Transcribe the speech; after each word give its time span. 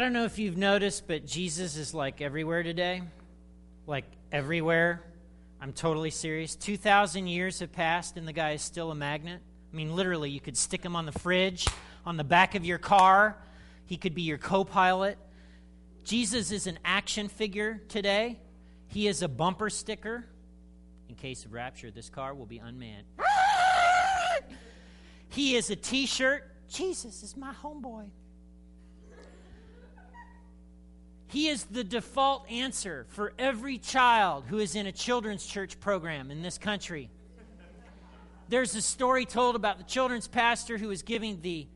I 0.00 0.02
don't 0.02 0.14
know 0.14 0.24
if 0.24 0.38
you've 0.38 0.56
noticed, 0.56 1.06
but 1.06 1.26
Jesus 1.26 1.76
is 1.76 1.92
like 1.92 2.22
everywhere 2.22 2.62
today. 2.62 3.02
Like 3.86 4.06
everywhere. 4.32 5.02
I'm 5.60 5.74
totally 5.74 6.08
serious. 6.08 6.56
2,000 6.56 7.26
years 7.26 7.60
have 7.60 7.70
passed, 7.70 8.16
and 8.16 8.26
the 8.26 8.32
guy 8.32 8.52
is 8.52 8.62
still 8.62 8.90
a 8.90 8.94
magnet. 8.94 9.42
I 9.70 9.76
mean, 9.76 9.94
literally, 9.94 10.30
you 10.30 10.40
could 10.40 10.56
stick 10.56 10.82
him 10.82 10.96
on 10.96 11.04
the 11.04 11.12
fridge, 11.12 11.68
on 12.06 12.16
the 12.16 12.24
back 12.24 12.54
of 12.54 12.64
your 12.64 12.78
car. 12.78 13.36
He 13.84 13.98
could 13.98 14.14
be 14.14 14.22
your 14.22 14.38
co 14.38 14.64
pilot. 14.64 15.18
Jesus 16.02 16.50
is 16.50 16.66
an 16.66 16.78
action 16.82 17.28
figure 17.28 17.82
today. 17.88 18.38
He 18.88 19.06
is 19.06 19.20
a 19.20 19.28
bumper 19.28 19.68
sticker. 19.68 20.24
In 21.10 21.14
case 21.14 21.44
of 21.44 21.52
rapture, 21.52 21.90
this 21.90 22.08
car 22.08 22.32
will 22.32 22.46
be 22.46 22.56
unmanned. 22.56 23.04
he 25.28 25.56
is 25.56 25.68
a 25.68 25.76
t 25.76 26.06
shirt. 26.06 26.50
Jesus 26.70 27.22
is 27.22 27.36
my 27.36 27.52
homeboy. 27.52 28.08
He 31.30 31.46
is 31.46 31.64
the 31.64 31.84
default 31.84 32.50
answer 32.50 33.06
for 33.10 33.32
every 33.38 33.78
child 33.78 34.44
who 34.48 34.58
is 34.58 34.74
in 34.74 34.86
a 34.86 34.92
children's 34.92 35.46
church 35.46 35.78
program 35.78 36.32
in 36.32 36.42
this 36.42 36.58
country. 36.58 37.08
There's 38.48 38.74
a 38.74 38.82
story 38.82 39.26
told 39.26 39.54
about 39.54 39.78
the 39.78 39.84
children's 39.84 40.26
pastor 40.26 40.76
who 40.76 40.88
was 40.88 41.02
giving 41.02 41.40
the 41.40 41.68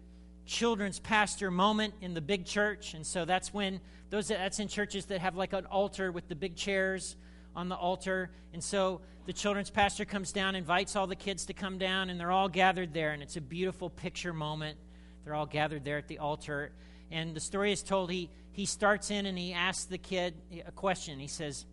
children's 0.45 0.99
pastor 0.99 1.53
moment 1.53 1.95
in 2.01 2.15
the 2.15 2.21
big 2.21 2.47
church. 2.47 2.95
And 2.95 3.07
so 3.07 3.25
that's 3.25 3.55
when 3.55 3.81
those 4.11 4.27
that's 4.27 4.59
in 4.59 4.67
churches 4.67 5.07
that 5.07 5.21
have 5.21 5.37
like 5.37 5.53
an 5.53 5.67
altar 5.67 6.11
with 6.11 6.27
the 6.27 6.35
big 6.35 6.57
chairs 6.57 7.15
on 7.55 7.69
the 7.69 7.77
altar. 7.77 8.33
And 8.53 8.63
so 8.63 9.03
the 9.27 9.33
children's 9.33 9.71
pastor 9.71 10.05
comes 10.05 10.33
down, 10.33 10.57
invites 10.57 10.97
all 10.97 11.07
the 11.07 11.15
kids 11.15 11.47
to 11.47 11.53
come 11.53 11.79
down, 11.79 12.11
and 12.11 12.19
they're 12.19 12.33
all 12.33 12.49
gathered 12.49 12.93
there. 12.93 13.13
And 13.13 13.23
it's 13.23 13.37
a 13.37 13.41
beautiful 13.41 13.89
picture 13.89 14.33
moment. 14.33 14.79
They're 15.25 15.35
all 15.37 15.47
gathered 15.47 15.85
there 15.85 15.99
at 15.99 16.09
the 16.09 16.19
altar. 16.19 16.73
And 17.11 17.35
the 17.35 17.41
story 17.41 17.73
is 17.73 17.83
told 17.83 18.11
he, 18.11 18.31
he 18.53 18.67
starts 18.67 19.11
in 19.11 19.27
and 19.27 19.39
he 19.39 19.53
asks 19.53 19.85
the 19.85 19.99
kid 19.99 20.35
a 20.67 20.73
question. 20.73 21.19
He 21.19 21.29
says, 21.29 21.67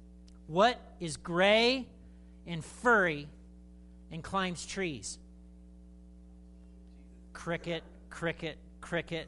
What 0.48 0.80
is 1.00 1.18
gray 1.18 1.88
and 2.46 2.64
furry 2.64 3.28
and 4.12 4.24
climbs 4.24 4.66
trees? 4.66 5.18
Cricket, 7.34 7.84
cricket, 8.10 8.58
cricket, 8.82 9.28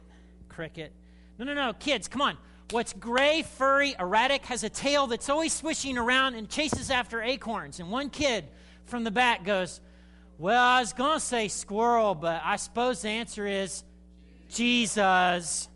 cricket. 0.50 0.92
No, 1.38 1.46
no, 1.46 1.54
no, 1.54 1.74
kids, 1.74 2.08
come 2.08 2.22
on. 2.22 2.38
What's 2.72 2.94
gray, 2.94 3.44
furry, 3.44 3.96
erratic, 4.00 4.46
has 4.46 4.64
a 4.64 4.70
tail 4.70 5.08
that's 5.08 5.30
always 5.30 5.54
swishing 5.54 5.98
around 5.98 6.36
and 6.36 6.50
chases 6.50 6.90
after 6.90 7.22
acorns. 7.22 7.80
And 7.80 7.92
one 7.92 8.10
kid 8.10 8.46
from 8.86 9.04
the 9.04 9.12
back 9.12 9.44
goes, 9.44 9.80
Well, 10.38 10.64
I 10.64 10.80
was 10.80 10.94
going 10.94 11.20
to 11.20 11.26
say 11.26 11.50
squirrel, 11.50 12.16
but 12.16 12.42
I 12.44 12.56
suppose 12.56 13.02
the 13.02 13.10
answer 13.10 13.46
is 13.46 13.84
Jesus. 14.50 15.68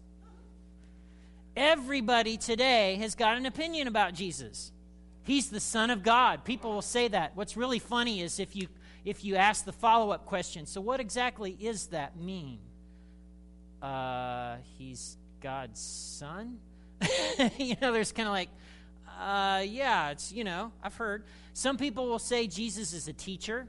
Everybody 1.58 2.38
today 2.38 2.98
has 2.98 3.16
got 3.16 3.36
an 3.36 3.48
opinion 3.48 3.88
about 3.88 4.14
Jesus. 4.14 4.72
He's 5.24 5.50
the 5.50 5.60
Son 5.60 5.90
of 5.90 6.04
God. 6.04 6.44
People 6.44 6.72
will 6.72 6.84
say 6.84 7.08
that. 7.08 7.36
What's 7.36 7.58
really 7.58 7.80
funny 7.80 8.22
is 8.22 8.40
if 8.40 8.56
you 8.56 8.68
if 9.04 9.26
you 9.26 9.38
ask 9.38 9.66
the 9.66 9.72
follow-up 9.72 10.28
question, 10.28 10.68
so 10.68 10.82
what 10.82 11.00
exactly 11.00 11.58
is 11.60 11.88
that 11.88 12.16
mean? 12.16 12.60
Uh, 13.82 14.58
he's 14.78 15.18
God's 15.42 15.80
son? 15.80 16.60
you 17.58 17.76
know, 17.82 17.92
there's 17.92 18.12
kind 18.12 18.28
of 18.28 18.34
like, 18.34 18.50
uh, 19.20 19.64
yeah, 19.66 20.12
it's, 20.12 20.32
you 20.32 20.44
know, 20.44 20.72
I've 20.84 20.96
heard. 20.96 21.24
Some 21.54 21.78
people 21.78 22.08
will 22.08 22.20
say 22.20 22.46
Jesus 22.46 22.94
is 22.94 23.08
a 23.08 23.14
teacher, 23.14 23.66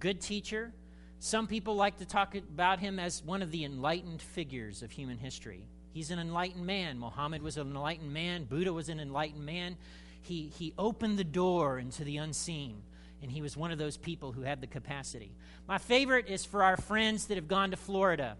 good 0.00 0.20
teacher. 0.20 0.72
Some 1.20 1.46
people 1.46 1.76
like 1.76 1.98
to 1.98 2.04
talk 2.04 2.34
about 2.34 2.80
him 2.80 2.98
as 2.98 3.22
one 3.22 3.42
of 3.42 3.52
the 3.52 3.64
enlightened 3.64 4.20
figures 4.20 4.82
of 4.82 4.90
human 4.90 5.18
history. 5.18 5.68
He's 5.92 6.10
an 6.10 6.18
enlightened 6.18 6.66
man. 6.66 6.98
Muhammad 6.98 7.42
was 7.42 7.56
an 7.56 7.68
enlightened 7.68 8.12
man. 8.12 8.44
Buddha 8.44 8.72
was 8.72 8.88
an 8.88 9.00
enlightened 9.00 9.44
man. 9.44 9.76
He, 10.22 10.52
he 10.56 10.72
opened 10.78 11.18
the 11.18 11.24
door 11.24 11.78
into 11.78 12.04
the 12.04 12.18
unseen, 12.18 12.82
and 13.22 13.30
he 13.30 13.42
was 13.42 13.56
one 13.56 13.72
of 13.72 13.78
those 13.78 13.96
people 13.96 14.32
who 14.32 14.42
had 14.42 14.60
the 14.60 14.66
capacity. 14.66 15.32
My 15.66 15.78
favorite 15.78 16.28
is 16.28 16.44
for 16.44 16.62
our 16.62 16.76
friends 16.76 17.26
that 17.26 17.36
have 17.36 17.48
gone 17.48 17.70
to 17.72 17.76
Florida. 17.76 18.36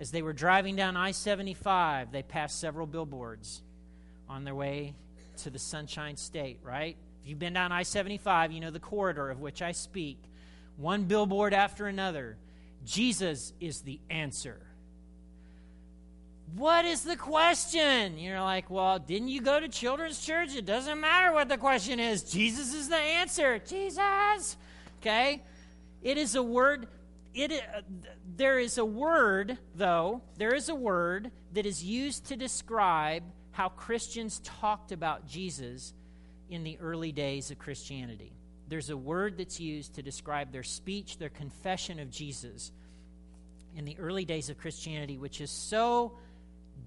As 0.00 0.10
they 0.10 0.22
were 0.22 0.32
driving 0.32 0.76
down 0.76 0.96
I 0.96 1.10
75, 1.10 2.12
they 2.12 2.22
passed 2.22 2.60
several 2.60 2.86
billboards 2.86 3.62
on 4.28 4.44
their 4.44 4.54
way 4.54 4.94
to 5.38 5.50
the 5.50 5.58
Sunshine 5.58 6.16
State, 6.16 6.60
right? 6.62 6.96
If 7.22 7.28
you've 7.28 7.38
been 7.38 7.52
down 7.52 7.72
I 7.72 7.82
75, 7.82 8.52
you 8.52 8.60
know 8.60 8.70
the 8.70 8.78
corridor 8.78 9.28
of 9.28 9.40
which 9.40 9.60
I 9.60 9.72
speak. 9.72 10.18
One 10.76 11.04
billboard 11.04 11.52
after 11.52 11.86
another. 11.86 12.36
Jesus 12.84 13.52
is 13.60 13.80
the 13.80 14.00
answer. 14.08 14.60
What 16.54 16.84
is 16.84 17.02
the 17.02 17.16
question? 17.16 18.18
You're 18.18 18.40
like, 18.40 18.70
well, 18.70 18.98
didn't 18.98 19.28
you 19.28 19.40
go 19.40 19.60
to 19.60 19.68
children's 19.68 20.24
church? 20.24 20.56
It 20.56 20.64
doesn't 20.64 21.00
matter 21.00 21.32
what 21.32 21.48
the 21.48 21.58
question 21.58 22.00
is. 22.00 22.22
Jesus 22.22 22.74
is 22.74 22.88
the 22.88 22.96
answer. 22.96 23.58
Jesus. 23.58 24.56
Okay? 25.00 25.42
It 26.02 26.16
is 26.16 26.34
a 26.34 26.42
word 26.42 26.88
it, 27.34 27.52
uh, 27.52 27.82
there 28.36 28.58
is 28.58 28.78
a 28.78 28.84
word, 28.84 29.58
though, 29.74 30.22
there 30.38 30.54
is 30.54 30.68
a 30.68 30.74
word 30.74 31.30
that 31.52 31.66
is 31.66 31.84
used 31.84 32.26
to 32.26 32.36
describe 32.36 33.22
how 33.52 33.68
Christians 33.68 34.40
talked 34.44 34.92
about 34.92 35.26
Jesus 35.26 35.92
in 36.50 36.64
the 36.64 36.78
early 36.80 37.12
days 37.12 37.50
of 37.50 37.58
Christianity. 37.58 38.32
There's 38.68 38.90
a 38.90 38.96
word 38.96 39.38
that's 39.38 39.60
used 39.60 39.94
to 39.94 40.02
describe 40.02 40.52
their 40.52 40.62
speech, 40.62 41.18
their 41.18 41.28
confession 41.28 42.00
of 42.00 42.10
Jesus 42.10 42.72
in 43.76 43.84
the 43.84 43.96
early 43.98 44.24
days 44.24 44.50
of 44.50 44.58
Christianity, 44.58 45.18
which 45.18 45.40
is 45.40 45.50
so 45.50 46.12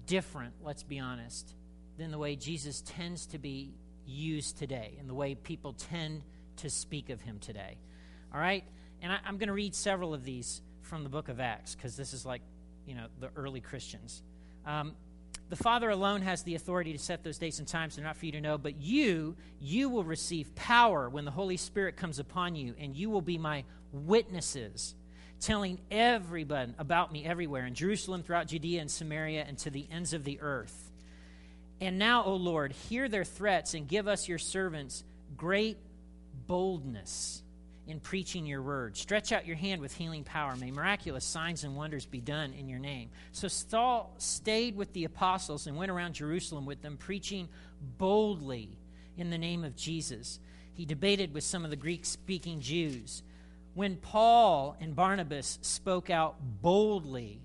different, 0.06 0.54
let's 0.62 0.82
be 0.82 0.98
honest, 0.98 1.54
than 1.98 2.10
the 2.10 2.18
way 2.18 2.36
Jesus 2.36 2.82
tends 2.82 3.26
to 3.26 3.38
be 3.38 3.74
used 4.06 4.58
today 4.58 4.96
and 4.98 5.08
the 5.08 5.14
way 5.14 5.34
people 5.34 5.72
tend 5.72 6.22
to 6.56 6.70
speak 6.70 7.10
of 7.10 7.20
him 7.20 7.38
today. 7.38 7.76
All 8.32 8.40
right? 8.40 8.64
And 9.00 9.12
I, 9.12 9.18
am 9.26 9.38
going 9.38 9.48
to 9.48 9.54
read 9.54 9.74
several 9.74 10.14
of 10.14 10.24
these 10.24 10.62
from 10.82 11.02
the 11.02 11.08
book 11.08 11.28
of 11.28 11.40
Acts 11.40 11.74
because 11.74 11.96
this 11.96 12.12
is 12.12 12.24
like, 12.24 12.42
you 12.86 12.94
know, 12.94 13.06
the 13.20 13.30
early 13.36 13.60
Christians. 13.60 14.22
Um, 14.66 14.94
the 15.48 15.56
Father 15.56 15.90
alone 15.90 16.22
has 16.22 16.42
the 16.44 16.54
authority 16.54 16.92
to 16.92 16.98
set 16.98 17.22
those 17.22 17.36
dates 17.36 17.58
and 17.58 17.68
times. 17.68 17.96
They're 17.96 18.04
not 18.04 18.16
for 18.16 18.24
you 18.26 18.32
to 18.32 18.40
know, 18.40 18.56
but 18.56 18.80
you, 18.80 19.36
you 19.60 19.90
will 19.90 20.04
receive 20.04 20.54
power 20.54 21.10
when 21.10 21.24
the 21.24 21.30
Holy 21.30 21.58
Spirit 21.58 21.96
comes 21.96 22.18
upon 22.18 22.56
you, 22.56 22.74
and 22.78 22.96
you 22.96 23.10
will 23.10 23.20
be 23.20 23.36
my 23.36 23.64
witnesses, 23.92 24.94
telling 25.42 25.78
everybody 25.90 26.72
about 26.78 27.12
me 27.12 27.24
everywhere 27.24 27.66
in 27.66 27.74
Jerusalem, 27.74 28.22
throughout 28.22 28.46
Judea 28.46 28.80
and 28.80 28.90
Samaria, 28.90 29.44
and 29.46 29.58
to 29.58 29.70
the 29.70 29.86
ends 29.90 30.12
of 30.12 30.24
the 30.24 30.40
earth. 30.40 30.90
And 31.80 31.98
now, 31.98 32.24
O 32.24 32.36
Lord, 32.36 32.72
hear 32.72 33.08
their 33.08 33.24
threats 33.24 33.74
and 33.74 33.88
give 33.88 34.06
us, 34.06 34.28
your 34.28 34.38
servants, 34.38 35.02
great 35.36 35.78
boldness 36.46 37.42
in 37.88 37.98
preaching 37.98 38.46
your 38.46 38.62
word. 38.62 38.96
Stretch 38.96 39.32
out 39.32 39.46
your 39.46 39.56
hand 39.56 39.80
with 39.80 39.92
healing 39.92 40.22
power. 40.22 40.54
May 40.54 40.70
miraculous 40.70 41.24
signs 41.24 41.64
and 41.64 41.74
wonders 41.74 42.06
be 42.06 42.20
done 42.20 42.52
in 42.52 42.68
your 42.68 42.78
name. 42.78 43.10
So 43.32 43.48
Saul 43.48 44.14
stayed 44.18 44.76
with 44.76 44.92
the 44.92 45.04
apostles 45.04 45.66
and 45.66 45.76
went 45.76 45.90
around 45.90 46.14
Jerusalem 46.14 46.66
with 46.66 46.82
them, 46.82 46.96
preaching 46.96 47.48
boldly 47.98 48.78
in 49.16 49.30
the 49.30 49.38
name 49.38 49.64
of 49.64 49.74
Jesus. 49.74 50.38
He 50.74 50.84
debated 50.84 51.34
with 51.34 51.42
some 51.42 51.64
of 51.64 51.70
the 51.70 51.76
Greek 51.76 52.04
speaking 52.04 52.60
Jews. 52.60 53.24
When 53.74 53.96
Paul 53.96 54.76
and 54.80 54.94
Barnabas 54.94 55.58
spoke 55.62 56.10
out 56.10 56.36
boldly 56.60 57.40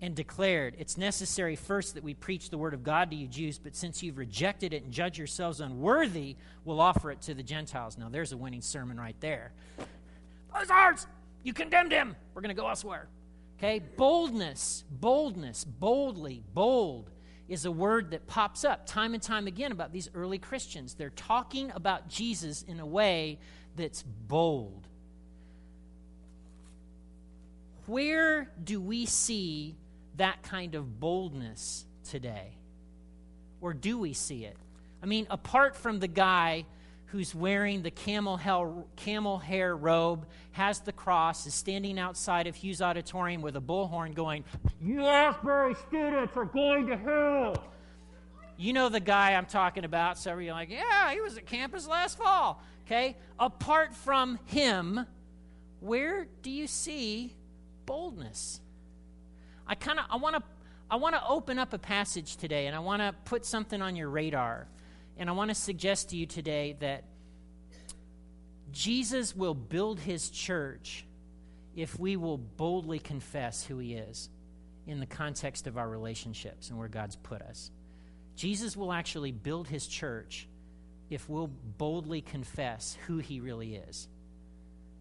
and 0.00 0.14
declared, 0.14 0.76
It's 0.78 0.96
necessary 0.96 1.56
first 1.56 1.94
that 1.94 2.04
we 2.04 2.14
preach 2.14 2.50
the 2.50 2.58
word 2.58 2.72
of 2.72 2.84
God 2.84 3.10
to 3.10 3.16
you 3.16 3.26
Jews, 3.26 3.58
but 3.58 3.74
since 3.74 4.02
you've 4.02 4.18
rejected 4.18 4.72
it 4.72 4.84
and 4.84 4.92
judge 4.92 5.18
yourselves 5.18 5.60
unworthy, 5.60 6.36
we'll 6.64 6.80
offer 6.80 7.10
it 7.10 7.20
to 7.22 7.34
the 7.34 7.42
Gentiles. 7.42 7.98
Now, 7.98 8.08
there's 8.08 8.32
a 8.32 8.36
winning 8.36 8.60
sermon 8.60 8.98
right 8.98 9.16
there. 9.20 9.52
Those 10.56 10.70
ours! 10.70 11.06
You 11.42 11.52
condemned 11.52 11.92
him! 11.92 12.14
We're 12.34 12.42
going 12.42 12.54
to 12.54 12.60
go 12.60 12.68
elsewhere. 12.68 13.08
Okay? 13.58 13.80
Boldness, 13.96 14.84
boldness, 14.90 15.64
boldly, 15.64 16.44
bold 16.54 17.10
is 17.48 17.64
a 17.64 17.72
word 17.72 18.10
that 18.10 18.26
pops 18.26 18.64
up 18.64 18.86
time 18.86 19.14
and 19.14 19.22
time 19.22 19.46
again 19.46 19.72
about 19.72 19.92
these 19.92 20.08
early 20.14 20.38
Christians. 20.38 20.94
They're 20.94 21.10
talking 21.10 21.72
about 21.74 22.08
Jesus 22.08 22.62
in 22.62 22.80
a 22.80 22.86
way 22.86 23.38
that's 23.76 24.02
bold. 24.02 24.88
Where 27.86 28.50
do 28.62 28.80
we 28.80 29.06
see 29.06 29.76
that 30.16 30.42
kind 30.42 30.74
of 30.74 30.98
boldness 30.98 31.86
today? 32.04 32.52
Or 33.60 33.72
do 33.72 33.98
we 33.98 34.12
see 34.12 34.44
it? 34.44 34.56
I 35.02 35.06
mean, 35.06 35.26
apart 35.30 35.76
from 35.76 36.00
the 36.00 36.08
guy 36.08 36.66
who's 37.06 37.34
wearing 37.34 37.82
the 37.82 37.90
camel 37.90 38.36
hair, 38.36 38.68
camel 38.96 39.38
hair 39.38 39.76
robe, 39.76 40.26
has 40.52 40.80
the 40.80 40.92
cross, 40.92 41.46
is 41.46 41.54
standing 41.54 41.98
outside 41.98 42.46
of 42.46 42.56
Hughes 42.56 42.82
Auditorium 42.82 43.42
with 43.42 43.56
a 43.56 43.60
bullhorn 43.60 44.14
going, 44.14 44.44
You 44.82 45.06
Asbury 45.06 45.74
students 45.88 46.36
are 46.36 46.44
going 46.44 46.88
to 46.88 46.96
hell. 46.96 47.64
You 48.56 48.72
know 48.72 48.88
the 48.88 49.00
guy 49.00 49.34
I'm 49.34 49.46
talking 49.46 49.84
about, 49.84 50.18
so 50.18 50.36
you're 50.38 50.54
like, 50.54 50.70
Yeah, 50.70 51.12
he 51.12 51.20
was 51.20 51.36
at 51.36 51.46
campus 51.46 51.86
last 51.86 52.18
fall. 52.18 52.60
Okay? 52.86 53.16
Apart 53.38 53.94
from 53.94 54.38
him, 54.46 55.06
where 55.80 56.26
do 56.42 56.50
you 56.50 56.66
see 56.66 57.34
boldness? 57.86 58.60
I 59.66 59.74
kind 59.74 59.98
of 59.98 60.04
I 60.10 60.16
want 60.16 60.36
to 60.36 60.42
I 60.90 60.96
want 60.96 61.14
to 61.16 61.22
open 61.28 61.58
up 61.58 61.72
a 61.72 61.78
passage 61.78 62.36
today 62.36 62.66
and 62.66 62.76
I 62.76 62.78
want 62.78 63.02
to 63.02 63.14
put 63.24 63.44
something 63.44 63.82
on 63.82 63.96
your 63.96 64.08
radar. 64.08 64.68
And 65.18 65.28
I 65.28 65.32
want 65.32 65.48
to 65.48 65.54
suggest 65.54 66.10
to 66.10 66.16
you 66.16 66.26
today 66.26 66.76
that 66.80 67.04
Jesus 68.70 69.34
will 69.34 69.54
build 69.54 69.98
his 69.98 70.28
church 70.28 71.06
if 71.74 71.98
we 71.98 72.16
will 72.16 72.38
boldly 72.38 72.98
confess 72.98 73.64
who 73.64 73.78
he 73.78 73.94
is 73.94 74.28
in 74.86 75.00
the 75.00 75.06
context 75.06 75.66
of 75.66 75.76
our 75.76 75.88
relationships 75.88 76.68
and 76.68 76.78
where 76.78 76.88
God's 76.88 77.16
put 77.16 77.42
us. 77.42 77.70
Jesus 78.36 78.76
will 78.76 78.92
actually 78.92 79.32
build 79.32 79.66
his 79.66 79.86
church 79.86 80.46
if 81.10 81.28
we'll 81.28 81.50
boldly 81.78 82.20
confess 82.20 82.96
who 83.06 83.18
he 83.18 83.40
really 83.40 83.76
is 83.76 84.08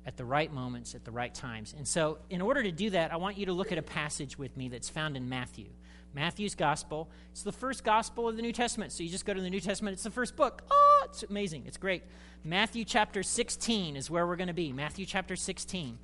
at 0.05 0.17
the 0.17 0.25
right 0.25 0.51
moments, 0.51 0.95
at 0.95 1.03
the 1.03 1.11
right 1.11 1.33
times. 1.33 1.73
And 1.75 1.87
so, 1.87 2.19
in 2.29 2.41
order 2.41 2.61
to 2.61 2.71
do 2.71 2.91
that, 2.91 3.11
I 3.11 3.15
want 3.17 3.37
you 3.37 3.47
to 3.47 3.53
look 3.53 3.71
at 3.71 3.77
a 3.77 3.83
passage 3.83 4.37
with 4.37 4.55
me 4.55 4.69
that's 4.69 4.89
found 4.89 5.17
in 5.17 5.29
Matthew. 5.29 5.67
Matthew's 6.15 6.55
gospel. 6.55 7.09
It's 7.31 7.43
the 7.43 7.51
first 7.51 7.83
gospel 7.83 8.29
of 8.29 8.37
the 8.37 8.41
New 8.41 8.53
Testament. 8.53 8.93
So 8.93 9.03
you 9.03 9.09
just 9.09 9.25
go 9.25 9.33
to 9.33 9.41
the 9.41 9.49
New 9.49 9.59
Testament, 9.59 9.95
it's 9.95 10.03
the 10.03 10.11
first 10.11 10.35
book. 10.37 10.63
Oh, 10.71 11.01
it's 11.09 11.23
amazing. 11.23 11.65
It's 11.67 11.77
great. 11.77 12.03
Matthew 12.43 12.85
chapter 12.85 13.21
16 13.21 13.97
is 13.97 14.09
where 14.09 14.25
we're 14.25 14.37
going 14.37 14.47
to 14.47 14.53
be. 14.53 14.71
Matthew 14.71 15.05
chapter 15.05 15.35
16. 15.35 15.97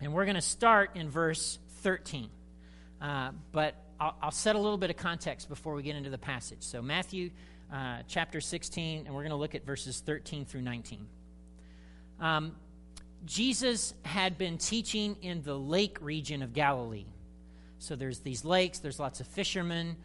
And 0.00 0.12
we're 0.12 0.24
going 0.24 0.36
to 0.36 0.40
start 0.40 0.90
in 0.94 1.10
verse 1.10 1.58
13. 1.82 2.30
Uh, 3.00 3.32
but 3.50 3.74
I'll, 3.98 4.16
I'll, 4.22 4.30
set 4.30 4.54
a 4.54 4.58
little 4.58 4.78
bit 4.78 4.90
of 4.90 4.96
context 4.96 5.48
before 5.48 5.74
we 5.74 5.82
get 5.82 5.96
into 5.96 6.10
the 6.10 6.18
passage. 6.18 6.62
So, 6.62 6.80
Matthew 6.80 7.30
uh, 7.72 7.98
chapter 8.06 8.40
16, 8.40 9.06
and 9.06 9.14
we're 9.14 9.22
going 9.22 9.30
to 9.30 9.36
look 9.36 9.54
at 9.54 9.66
verses 9.66 10.00
13 10.00 10.44
through 10.46 10.62
19. 10.62 11.06
Um, 12.20 12.54
Jesus 13.24 13.94
had 14.04 14.36
been 14.36 14.58
teaching 14.58 15.16
in 15.22 15.42
the 15.42 15.54
lake 15.58 15.98
region 16.00 16.42
of 16.42 16.52
Galilee. 16.52 17.06
So 17.78 17.96
there's 17.96 18.20
these 18.20 18.44
lakes, 18.44 18.78
there's 18.80 18.98
lots 18.98 19.20
of 19.20 19.26
fishermen, 19.26 19.96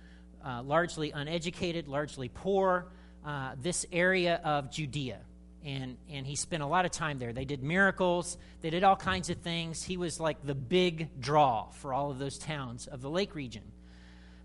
uh, 0.46 0.64
largely 0.64 1.12
uneducated, 1.12 1.88
largely 1.88 2.30
poor, 2.30 2.88
uh, 3.26 3.52
this 3.62 3.86
area 3.92 4.40
of 4.44 4.72
Judea. 4.72 5.20
And, 5.66 5.98
and 6.10 6.26
he 6.26 6.36
spent 6.36 6.64
a 6.64 6.66
lot 6.66 6.86
of 6.86 6.92
time 6.92 7.20
there. 7.20 7.34
They 7.34 7.44
did 7.44 7.62
miracles, 7.62 8.38
they 8.62 8.70
did 8.70 8.84
all 8.84 8.96
kinds 8.96 9.30
of 9.30 9.38
things. 9.38 9.84
He 9.84 9.98
was 9.98 10.20
like 10.20 10.46
the 10.46 10.56
big 10.56 11.10
draw 11.20 11.70
for 11.72 11.94
all 11.94 12.12
of 12.12 12.20
those 12.20 12.38
towns 12.38 12.88
of 12.88 13.02
the 13.02 13.10
lake 13.10 13.36
region. 13.36 13.64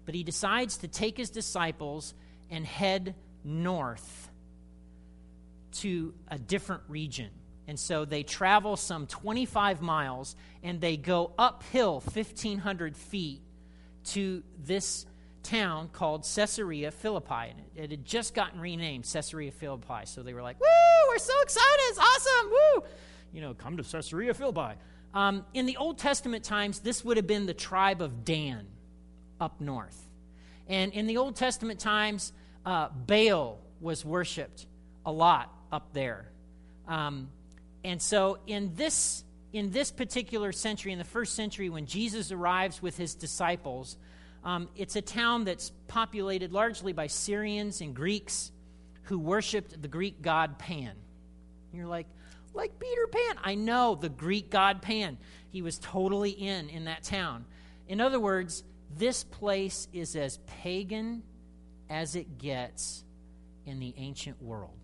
But 0.04 0.14
he 0.14 0.24
decides 0.24 0.78
to 0.78 0.88
take 0.88 1.16
his 1.16 1.30
disciples 1.30 2.14
and 2.50 2.66
head 2.66 3.14
north 3.44 4.30
to 5.74 6.14
a 6.28 6.38
different 6.38 6.82
region 6.88 7.30
and 7.66 7.78
so 7.78 8.04
they 8.04 8.22
travel 8.22 8.76
some 8.76 9.06
25 9.06 9.80
miles 9.80 10.36
and 10.62 10.80
they 10.80 10.96
go 10.96 11.32
uphill 11.38 12.00
1,500 12.00 12.96
feet 12.96 13.40
to 14.04 14.42
this 14.62 15.06
town 15.42 15.88
called 15.92 16.26
Caesarea 16.34 16.90
Philippi. 16.90 17.50
And 17.50 17.60
it, 17.60 17.84
it, 17.84 17.90
had 17.90 18.04
just 18.04 18.34
gotten 18.34 18.60
renamed 18.60 19.04
Caesarea 19.10 19.50
Philippi. 19.50 20.04
So 20.04 20.22
they 20.22 20.34
were 20.34 20.42
like, 20.42 20.60
Woo, 20.60 21.08
we're 21.08 21.18
so 21.18 21.32
excited. 21.42 21.80
It's 21.88 21.98
awesome. 21.98 22.50
Woo. 22.50 22.84
You 23.32 23.40
know, 23.40 23.54
come 23.54 23.76
to 23.76 23.82
Caesarea 23.82 24.34
Philippi. 24.34 24.78
Um, 25.14 25.44
in 25.54 25.66
the 25.66 25.76
Old 25.76 25.98
Testament 25.98 26.44
times, 26.44 26.80
this 26.80 27.04
would 27.04 27.16
have 27.16 27.26
been 27.26 27.46
the 27.46 27.54
tribe 27.54 28.02
of 28.02 28.24
Dan 28.24 28.66
up 29.40 29.60
north. 29.60 30.08
And 30.66 30.92
in 30.92 31.06
the 31.06 31.18
Old 31.18 31.36
Testament 31.36 31.78
times, 31.78 32.32
uh, 32.66 32.88
Baal 32.88 33.60
was 33.80 34.04
worshiped 34.04 34.66
a 35.06 35.12
lot 35.12 35.52
up 35.70 35.92
there. 35.92 36.26
Um, 36.88 37.28
and 37.84 38.00
so 38.00 38.38
in 38.46 38.74
this 38.74 39.24
in 39.52 39.70
this 39.70 39.92
particular 39.92 40.50
century, 40.50 40.90
in 40.90 40.98
the 40.98 41.04
first 41.04 41.36
century, 41.36 41.68
when 41.68 41.86
Jesus 41.86 42.32
arrives 42.32 42.82
with 42.82 42.96
his 42.96 43.14
disciples, 43.14 43.96
um, 44.42 44.68
it's 44.74 44.96
a 44.96 45.00
town 45.00 45.44
that's 45.44 45.70
populated 45.86 46.50
largely 46.50 46.92
by 46.92 47.06
Syrians 47.06 47.80
and 47.80 47.94
Greeks 47.94 48.50
who 49.04 49.18
worshiped 49.18 49.80
the 49.80 49.86
Greek 49.86 50.22
god 50.22 50.58
Pan. 50.58 50.94
You're 51.72 51.86
like, 51.86 52.08
like 52.52 52.80
Peter 52.80 53.06
Pan. 53.06 53.36
I 53.44 53.54
know 53.54 53.94
the 53.94 54.08
Greek 54.08 54.50
god 54.50 54.82
Pan. 54.82 55.18
He 55.50 55.62
was 55.62 55.78
totally 55.78 56.30
in 56.30 56.68
in 56.70 56.86
that 56.86 57.04
town. 57.04 57.44
In 57.86 58.00
other 58.00 58.18
words, 58.18 58.64
this 58.96 59.22
place 59.22 59.86
is 59.92 60.16
as 60.16 60.38
pagan 60.46 61.22
as 61.88 62.16
it 62.16 62.38
gets 62.38 63.04
in 63.66 63.78
the 63.78 63.94
ancient 63.98 64.42
world 64.42 64.78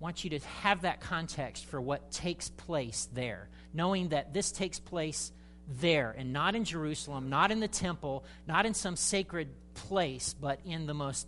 want 0.00 0.24
you 0.24 0.30
to 0.30 0.38
have 0.62 0.82
that 0.82 1.00
context 1.00 1.66
for 1.66 1.80
what 1.80 2.10
takes 2.10 2.48
place 2.48 3.08
there, 3.12 3.48
knowing 3.74 4.10
that 4.10 4.32
this 4.32 4.52
takes 4.52 4.78
place 4.78 5.32
there 5.80 6.14
and 6.16 6.32
not 6.32 6.54
in 6.54 6.64
Jerusalem, 6.64 7.28
not 7.28 7.50
in 7.50 7.60
the 7.60 7.68
temple, 7.68 8.24
not 8.46 8.64
in 8.64 8.74
some 8.74 8.96
sacred 8.96 9.48
place, 9.74 10.34
but 10.34 10.60
in 10.64 10.86
the 10.86 10.94
most 10.94 11.26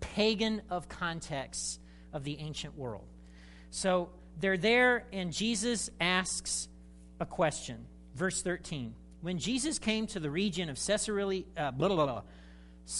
pagan 0.00 0.62
of 0.70 0.88
contexts 0.88 1.78
of 2.12 2.24
the 2.24 2.38
ancient 2.38 2.76
world. 2.76 3.04
So 3.70 4.10
they're 4.40 4.56
there, 4.56 5.04
and 5.12 5.32
Jesus 5.32 5.90
asks 6.00 6.68
a 7.20 7.26
question. 7.26 7.86
Verse 8.14 8.42
13 8.42 8.94
When 9.20 9.38
Jesus 9.38 9.78
came 9.78 10.06
to 10.08 10.20
the 10.20 10.30
region 10.30 10.70
of 10.70 10.78
Caesarea, 10.84 11.44
uh, 11.56 11.70
blah, 11.70 11.88
blah, 11.88 11.96
blah, 11.96 12.22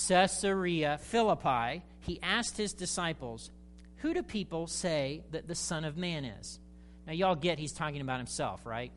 Caesarea 0.09 0.99
Philippi, 1.01 1.83
he 2.01 2.21
asked 2.23 2.57
his 2.57 2.73
disciples, 2.73 3.51
who 3.99 4.15
do 4.15 4.23
people 4.23 4.67
say 4.67 5.23
that 5.33 5.49
the 5.49 5.55
Son 5.55 5.85
of 5.85 5.97
Man 5.97 6.25
is? 6.25 6.59
Now, 7.07 7.13
y'all 7.13 7.35
get 7.35 7.59
he's 7.59 7.73
talking 7.73 8.01
about 8.01 8.19
himself, 8.19 8.65
right? 8.67 8.93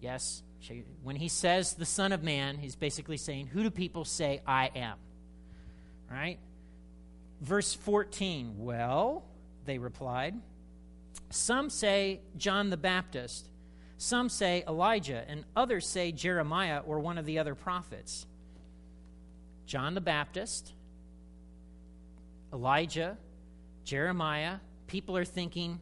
Yes. 0.00 0.42
When 1.02 1.16
he 1.16 1.28
says 1.28 1.74
the 1.74 1.84
Son 1.84 2.12
of 2.12 2.22
Man, 2.22 2.58
he's 2.58 2.76
basically 2.76 3.18
saying, 3.18 3.48
Who 3.48 3.62
do 3.62 3.70
people 3.70 4.04
say 4.04 4.40
I 4.46 4.70
am? 4.74 4.96
Right? 6.10 6.38
Verse 7.40 7.74
14, 7.74 8.54
well, 8.58 9.24
they 9.66 9.78
replied, 9.78 10.34
some 11.30 11.70
say 11.70 12.20
John 12.36 12.70
the 12.70 12.76
Baptist, 12.76 13.48
some 13.98 14.28
say 14.28 14.64
Elijah, 14.66 15.24
and 15.28 15.44
others 15.54 15.86
say 15.86 16.12
Jeremiah 16.12 16.80
or 16.86 17.00
one 17.00 17.18
of 17.18 17.26
the 17.26 17.38
other 17.38 17.54
prophets. 17.54 18.26
John 19.66 19.94
the 19.94 20.00
Baptist, 20.00 20.72
Elijah, 22.52 23.18
Jeremiah, 23.86 24.56
people 24.88 25.16
are 25.16 25.24
thinking, 25.24 25.80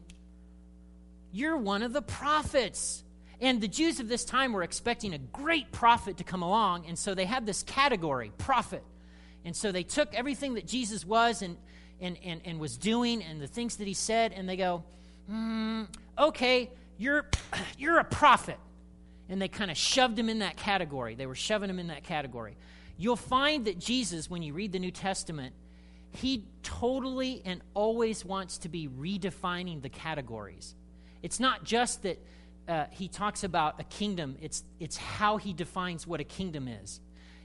You're 1.33 1.57
one 1.57 1.81
of 1.81 1.91
the 1.91 2.01
prophets. 2.01 3.03
And 3.41 3.59
the 3.59 3.67
Jews 3.67 3.99
of 3.99 4.07
this 4.07 4.23
time 4.23 4.53
were 4.53 4.63
expecting 4.63 5.13
a 5.13 5.17
great 5.17 5.73
prophet 5.73 6.17
to 6.17 6.23
come 6.23 6.41
along, 6.41 6.85
and 6.85 6.97
so 6.97 7.13
they 7.13 7.25
had 7.25 7.45
this 7.45 7.63
category, 7.63 8.31
prophet. 8.37 8.81
And 9.43 9.53
so 9.53 9.73
they 9.73 9.83
took 9.83 10.13
everything 10.13 10.53
that 10.53 10.65
Jesus 10.65 11.05
was 11.05 11.41
and, 11.41 11.57
and, 11.99 12.17
and, 12.23 12.41
and 12.45 12.59
was 12.59 12.77
doing 12.77 13.21
and 13.21 13.41
the 13.41 13.47
things 13.47 13.75
that 13.75 13.87
he 13.87 13.93
said, 13.93 14.31
and 14.31 14.47
they 14.47 14.55
go, 14.55 14.85
mm, 15.29 15.85
okay, 16.17 16.71
you're, 16.97 17.29
you're 17.77 17.99
a 17.99 18.05
prophet. 18.05 18.57
And 19.27 19.41
they 19.41 19.49
kind 19.49 19.69
of 19.69 19.75
shoved 19.77 20.17
him 20.17 20.29
in 20.29 20.39
that 20.39 20.55
category. 20.55 21.15
They 21.15 21.25
were 21.25 21.35
shoving 21.35 21.69
him 21.69 21.79
in 21.79 21.87
that 21.87 22.03
category. 22.03 22.55
You'll 22.97 23.17
find 23.17 23.65
that 23.65 23.79
Jesus, 23.79 24.29
when 24.29 24.41
you 24.41 24.53
read 24.53 24.71
the 24.71 24.79
New 24.79 24.91
Testament, 24.91 25.53
he 26.15 26.45
totally 26.63 27.41
and 27.45 27.61
always 27.73 28.25
wants 28.25 28.57
to 28.59 28.69
be 28.69 28.87
redefining 28.87 29.81
the 29.81 29.89
categories. 29.89 30.75
It's 31.21 31.39
not 31.39 31.63
just 31.63 32.03
that 32.03 32.19
uh, 32.67 32.85
he 32.91 33.07
talks 33.07 33.43
about 33.43 33.79
a 33.79 33.83
kingdom, 33.83 34.37
it's, 34.41 34.63
it's 34.79 34.97
how 34.97 35.37
he 35.37 35.53
defines 35.53 36.07
what 36.07 36.19
a 36.19 36.23
kingdom 36.23 36.67
is. 36.67 36.99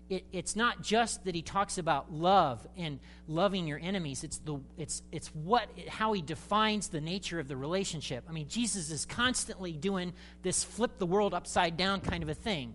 It, 0.09 0.25
it's 0.33 0.57
not 0.57 0.83
just 0.83 1.25
that 1.25 1.35
he 1.37 1.43
talks 1.43 1.79
about 1.79 2.13
love 2.13 2.67
and 2.77 2.99
loving 3.29 3.69
your 3.69 3.79
enemies. 3.79 4.25
It's 4.25 4.39
the 4.39 4.59
it's 4.77 5.03
it's 5.13 5.29
what 5.29 5.69
how 5.89 6.15
he 6.15 6.21
defines 6.21 6.89
the 6.89 7.01
nature 7.01 7.39
of 7.39 7.47
the 7.47 7.57
relationship. 7.57 8.25
I 8.29 8.33
mean, 8.33 8.49
Jesus 8.49 8.91
is 8.91 9.07
constantly 9.07 9.71
doing 9.71 10.13
this 10.43 10.65
flip 10.65 10.99
the 10.99 11.07
world 11.07 11.33
upside 11.33 11.77
down 11.77 12.01
kind 12.01 12.25
of 12.25 12.29
a 12.29 12.35
thing, 12.35 12.75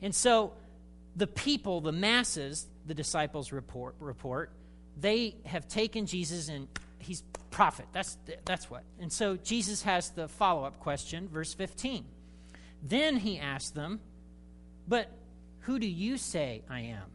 and 0.00 0.14
so 0.14 0.54
the 1.14 1.26
people, 1.26 1.82
the 1.82 1.92
masses, 1.92 2.66
the 2.86 2.94
disciples 2.94 3.52
report 3.52 3.94
report 4.00 4.50
they 5.00 5.36
have 5.44 5.68
taken 5.68 6.06
Jesus 6.06 6.48
and 6.48 6.68
he's 6.98 7.22
prophet. 7.50 7.86
That's, 7.92 8.16
that's 8.44 8.70
what. 8.70 8.84
And 9.00 9.12
so 9.12 9.36
Jesus 9.36 9.82
has 9.82 10.10
the 10.10 10.28
follow 10.28 10.64
up 10.64 10.78
question, 10.78 11.28
verse 11.28 11.54
15. 11.54 12.04
Then 12.82 13.16
he 13.16 13.38
asked 13.38 13.74
them, 13.74 14.00
But 14.88 15.10
who 15.60 15.78
do 15.78 15.86
you 15.86 16.16
say 16.16 16.62
I 16.68 16.80
am? 16.80 17.10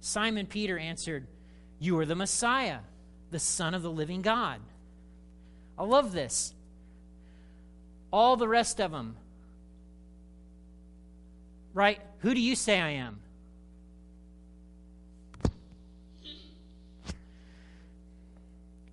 Simon 0.00 0.46
Peter 0.46 0.78
answered, 0.78 1.26
You 1.78 1.98
are 1.98 2.06
the 2.06 2.14
Messiah, 2.14 2.80
the 3.30 3.38
Son 3.38 3.74
of 3.74 3.82
the 3.82 3.90
living 3.90 4.22
God. 4.22 4.60
I 5.78 5.84
love 5.84 6.12
this. 6.12 6.54
All 8.12 8.36
the 8.36 8.48
rest 8.48 8.80
of 8.80 8.90
them, 8.90 9.16
right? 11.74 12.00
Who 12.20 12.34
do 12.34 12.40
you 12.40 12.56
say 12.56 12.80
I 12.80 12.90
am? 12.90 13.20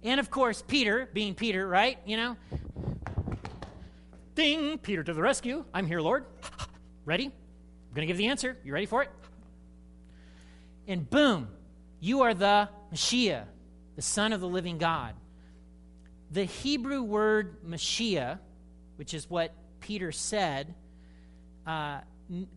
And 0.06 0.20
of 0.20 0.30
course, 0.30 0.62
Peter, 0.62 1.10
being 1.14 1.36
Peter, 1.36 1.68
right? 1.68 1.98
You 2.06 2.16
know? 2.16 2.38
Ding, 4.36 4.78
Peter 4.78 5.04
to 5.04 5.14
the 5.14 5.22
rescue. 5.22 5.66
I'm 5.74 5.88
here, 5.88 6.00
Lord. 6.00 6.26
Ready? 7.06 7.26
I'm 7.26 7.96
going 7.96 8.08
to 8.08 8.08
give 8.08 8.18
the 8.18 8.28
answer. 8.28 8.58
You 8.64 8.74
ready 8.74 8.86
for 8.86 9.04
it? 9.04 9.10
and 10.88 11.10
boom, 11.10 11.48
you 12.00 12.22
are 12.22 12.34
the 12.34 12.70
Messiah, 12.92 13.44
the 13.96 14.02
Son 14.02 14.34
of 14.34 14.42
the 14.42 14.48
living 14.48 14.78
God. 14.78 15.16
The 16.32 16.44
Hebrew 16.44 17.02
word 17.02 17.58
Messiah, 17.64 18.38
which 18.98 19.14
is 19.14 19.30
what 19.30 19.54
Peter 19.80 20.12
said, 20.12 20.74
uh, 21.66 22.02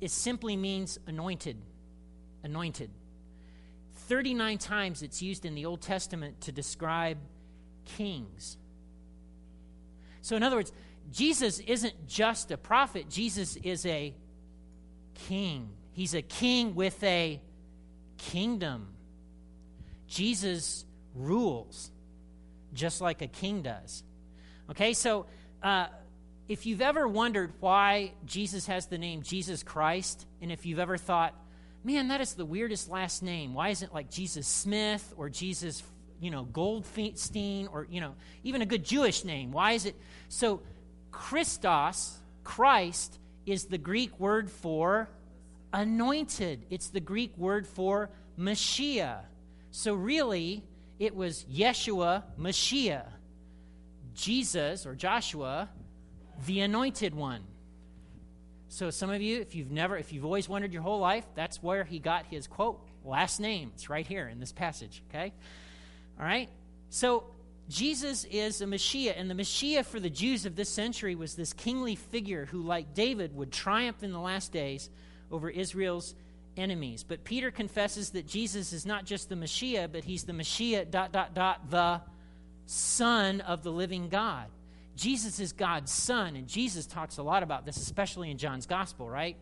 it 0.01 0.11
simply 0.11 0.57
means 0.57 0.99
anointed. 1.07 1.57
Anointed. 2.43 2.91
39 3.95 4.59
times 4.59 5.03
it's 5.03 5.23
used 5.23 5.45
in 5.45 5.55
the 5.55 5.67
Old 5.67 5.83
Testament 5.83 6.41
to 6.43 6.53
describe 6.53 7.19
kings. 7.97 8.57
So, 10.21 10.37
in 10.37 10.43
other 10.43 10.57
words, 10.57 10.73
Jesus 11.11 11.59
isn't 11.61 12.07
just 12.07 12.51
a 12.51 12.57
prophet, 12.57 13.09
Jesus 13.09 13.57
is 13.57 13.87
a 13.87 14.15
king. 15.27 15.71
He's 15.93 16.15
a 16.15 16.23
king 16.23 16.75
with 16.75 17.03
a 17.03 17.41
kingdom. 18.19 18.89
Jesus 20.07 20.85
rules 21.15 21.91
just 22.73 23.01
like 23.01 23.23
a 23.23 23.27
king 23.27 23.63
does. 23.63 24.03
Okay, 24.71 24.93
so 24.93 25.27
uh, 25.63 25.87
if 26.49 26.67
you've 26.67 26.83
ever 26.83 27.09
wondered 27.09 27.53
why 27.61 28.13
Jesus 28.25 28.67
has 28.67 28.87
the 28.87 28.99
name 28.99 29.23
Jesus 29.23 29.63
Christ, 29.63 30.27
and 30.41 30.53
if 30.53 30.67
you've 30.67 30.79
ever 30.79 30.97
thought, 30.97 31.35
man, 31.85 32.09
that 32.09 32.21
is 32.21 32.35
the 32.35 32.45
weirdest 32.45 32.91
last 32.91 33.23
name. 33.23 33.55
Why 33.55 33.71
isn't 33.71 33.95
like 33.95 34.11
Jesus 34.11 34.47
Smith 34.47 35.15
or 35.17 35.29
Jesus, 35.29 35.83
you 36.21 36.31
know, 36.31 36.45
Goldstein 36.45 37.69
or, 37.69 37.87
you 37.91 38.01
know, 38.01 38.15
even 38.45 38.63
a 38.63 38.67
good 38.67 38.85
Jewish 38.85 39.25
name? 39.25 39.53
Why 39.53 39.73
is 39.73 39.87
it? 39.87 39.97
So, 40.29 40.61
Christos, 41.11 42.19
Christ, 42.45 43.19
is 43.47 43.65
the 43.65 43.79
Greek 43.79 44.19
word 44.19 44.51
for 44.51 45.09
anointed. 45.73 46.67
It's 46.71 46.89
the 46.89 47.01
Greek 47.01 47.37
word 47.37 47.67
for 47.67 48.11
Messiah. 48.37 49.19
So, 49.71 49.95
really, 49.95 50.65
it 50.99 51.15
was 51.15 51.45
Yeshua, 51.45 52.25
Messiah. 52.37 53.05
Jesus 54.19 54.85
or 54.85 54.95
Joshua, 54.95 55.69
the 56.47 56.61
anointed 56.61 57.15
one. 57.15 57.43
So 58.69 58.91
some 58.91 59.11
of 59.11 59.23
you, 59.23 59.41
if 59.41 59.55
you've 59.55 59.71
never, 59.71 59.97
if 59.97 60.13
you've 60.13 60.25
always 60.25 60.49
wondered 60.49 60.73
your 60.73 60.83
whole 60.83 60.99
life, 60.99 61.25
that's 61.35 61.63
where 61.63 61.85
he 61.85 61.99
got 61.99 62.27
his 62.27 62.47
quote, 62.47 62.85
last 63.05 63.41
name. 63.41 63.71
It's 63.75 63.89
right 63.89 64.07
here 64.07 64.29
in 64.29 64.41
this 64.41 64.53
passage, 64.53 65.03
okay? 65.09 65.33
All 66.19 66.27
right? 66.27 66.49
So 66.91 67.25
Jesus 67.69 68.25
is 68.25 68.61
a 68.61 68.67
Messiah, 68.67 69.15
and 69.17 69.31
the 69.31 69.35
Messiah 69.35 69.85
for 69.85 70.01
the 70.01 70.11
Jews 70.11 70.47
of 70.47 70.57
this 70.57 70.69
century 70.69 71.15
was 71.15 71.35
this 71.35 71.53
kingly 71.53 71.97
figure 71.97 72.47
who, 72.47 72.63
like 72.63 72.95
David, 72.95 73.37
would 73.37 73.53
triumph 73.53 74.03
in 74.03 74.13
the 74.13 74.21
last 74.21 74.53
days 74.53 74.89
over 75.31 75.51
Israel's 75.51 76.15
enemies. 76.57 77.05
But 77.05 77.25
Peter 77.25 77.51
confesses 77.51 78.11
that 78.11 78.27
Jesus 78.27 78.73
is 78.73 78.87
not 78.87 79.05
just 79.05 79.29
the 79.29 79.37
Messiah, 79.37 79.87
but 79.87 80.05
he's 80.05 80.25
the 80.25 80.33
Messiah, 80.33 80.85
dot, 80.85 81.13
dot, 81.13 81.35
dot, 81.35 81.71
the 81.71 82.01
Son 82.67 83.41
of 83.43 83.63
the 83.63 83.71
living 83.71 84.09
God. 84.09 84.47
Jesus 84.97 85.39
is 85.39 85.53
God's 85.53 85.93
Son, 85.93 86.35
and 86.37 86.49
Jesus 86.49 86.87
talks 86.87 87.19
a 87.19 87.23
lot 87.23 87.43
about 87.43 87.65
this, 87.65 87.77
especially 87.77 88.31
in 88.31 88.39
John's 88.39 88.67
Gospel, 88.67 89.09
right? 89.09 89.37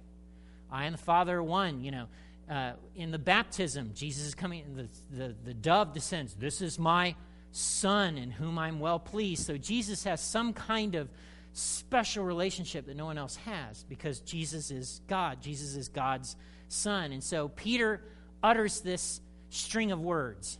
I 0.70 0.84
and 0.84 0.94
the 0.94 0.98
Father 0.98 1.38
are 1.38 1.42
one, 1.42 1.80
you 1.82 1.92
know. 1.92 2.08
Uh, 2.48 2.72
in 2.94 3.10
the 3.10 3.18
baptism, 3.18 3.90
Jesus 3.94 4.26
is 4.26 4.34
coming, 4.34 4.64
the, 4.76 4.88
the, 5.16 5.34
the 5.44 5.54
dove 5.54 5.92
descends. 5.92 6.34
This 6.34 6.62
is 6.62 6.78
my 6.78 7.16
Son 7.50 8.18
in 8.18 8.30
whom 8.30 8.58
I'm 8.58 8.80
well 8.80 8.98
pleased. 8.98 9.46
So 9.46 9.56
Jesus 9.56 10.04
has 10.04 10.20
some 10.20 10.52
kind 10.52 10.94
of 10.94 11.08
special 11.52 12.22
relationship 12.24 12.86
that 12.86 12.96
no 12.96 13.06
one 13.06 13.16
else 13.16 13.36
has 13.36 13.82
because 13.84 14.20
Jesus 14.20 14.70
is 14.70 15.00
God. 15.08 15.40
Jesus 15.40 15.74
is 15.74 15.88
God's 15.88 16.36
Son. 16.68 17.12
And 17.12 17.24
so 17.24 17.48
Peter 17.48 18.02
utters 18.42 18.80
this 18.80 19.20
string 19.48 19.90
of 19.90 20.00
words. 20.00 20.58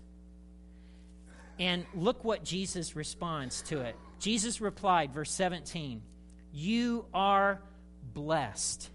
And 1.58 1.86
look 1.94 2.24
what 2.24 2.44
Jesus 2.44 2.96
responds 2.96 3.62
to 3.62 3.80
it. 3.80 3.96
Jesus 4.18 4.60
replied, 4.60 5.12
verse 5.12 5.30
17, 5.30 6.02
You 6.52 7.04
are 7.14 7.60
blessed, 8.14 8.90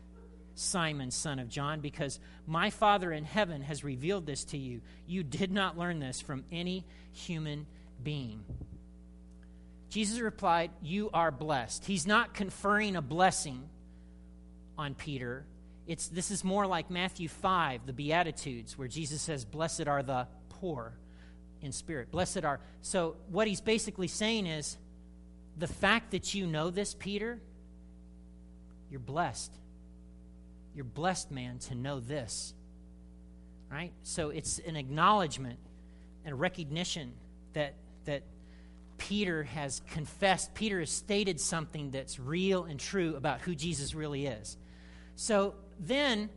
Simon, 0.55 1.11
son 1.11 1.39
of 1.39 1.49
John, 1.49 1.79
because 1.79 2.19
my 2.45 2.69
Father 2.69 3.11
in 3.11 3.23
heaven 3.23 3.61
has 3.61 3.83
revealed 3.83 4.25
this 4.25 4.43
to 4.45 4.57
you. 4.57 4.81
You 5.07 5.23
did 5.23 5.51
not 5.51 5.77
learn 5.77 5.99
this 5.99 6.21
from 6.21 6.43
any 6.51 6.85
human 7.11 7.65
being. 8.03 8.43
Jesus 9.89 10.19
replied, 10.19 10.71
You 10.81 11.09
are 11.13 11.31
blessed. 11.31 11.85
He's 11.85 12.07
not 12.07 12.33
conferring 12.33 12.95
a 12.95 13.01
blessing 13.01 13.67
on 14.77 14.95
Peter. 14.95 15.45
It's, 15.87 16.07
this 16.07 16.31
is 16.31 16.43
more 16.43 16.65
like 16.65 16.89
Matthew 16.89 17.27
5, 17.27 17.85
the 17.85 17.93
Beatitudes, 17.93 18.77
where 18.77 18.87
Jesus 18.87 19.21
says, 19.21 19.43
Blessed 19.43 19.87
are 19.87 20.03
the 20.03 20.27
poor 20.49 20.93
in 21.61 21.71
spirit. 21.71 22.11
Blessed 22.11 22.45
are. 22.45 22.59
So, 22.81 23.17
what 23.29 23.47
he's 23.47 23.61
basically 23.61 24.07
saying 24.07 24.47
is, 24.47 24.77
the 25.57 25.67
fact 25.67 26.11
that 26.11 26.33
you 26.33 26.47
know 26.47 26.69
this, 26.69 26.93
Peter, 26.93 27.39
you're 28.89 28.99
blessed. 28.99 29.51
You're 30.75 30.85
blessed, 30.85 31.31
man, 31.31 31.59
to 31.59 31.75
know 31.75 31.99
this. 31.99 32.53
Right? 33.71 33.91
So 34.03 34.29
it's 34.29 34.59
an 34.59 34.75
acknowledgement 34.75 35.59
and 36.25 36.33
a 36.33 36.35
recognition 36.35 37.13
that 37.53 37.75
that 38.05 38.23
Peter 38.97 39.43
has 39.43 39.81
confessed, 39.91 40.53
Peter 40.53 40.79
has 40.79 40.91
stated 40.91 41.39
something 41.39 41.89
that's 41.91 42.19
real 42.19 42.65
and 42.65 42.79
true 42.79 43.15
about 43.15 43.41
who 43.41 43.55
Jesus 43.55 43.95
really 43.95 44.27
is. 44.27 44.57
So 45.15 45.55
then 45.79 46.29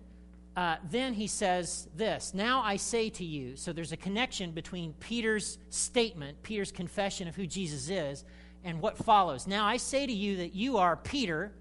uh, 0.56 0.76
then 0.88 1.14
he 1.14 1.26
says 1.26 1.88
this 1.96 2.32
Now 2.32 2.62
I 2.62 2.76
say 2.76 3.10
to 3.10 3.24
you, 3.24 3.56
so 3.56 3.72
there's 3.72 3.92
a 3.92 3.96
connection 3.96 4.52
between 4.52 4.92
Peter's 4.94 5.58
statement, 5.70 6.42
Peter's 6.42 6.70
confession 6.70 7.28
of 7.28 7.34
who 7.34 7.46
Jesus 7.46 7.88
is, 7.88 8.24
and 8.62 8.80
what 8.80 8.96
follows. 8.96 9.46
Now 9.46 9.66
I 9.66 9.76
say 9.78 10.06
to 10.06 10.12
you 10.12 10.38
that 10.38 10.54
you 10.54 10.78
are 10.78 10.96
Peter, 10.96 11.52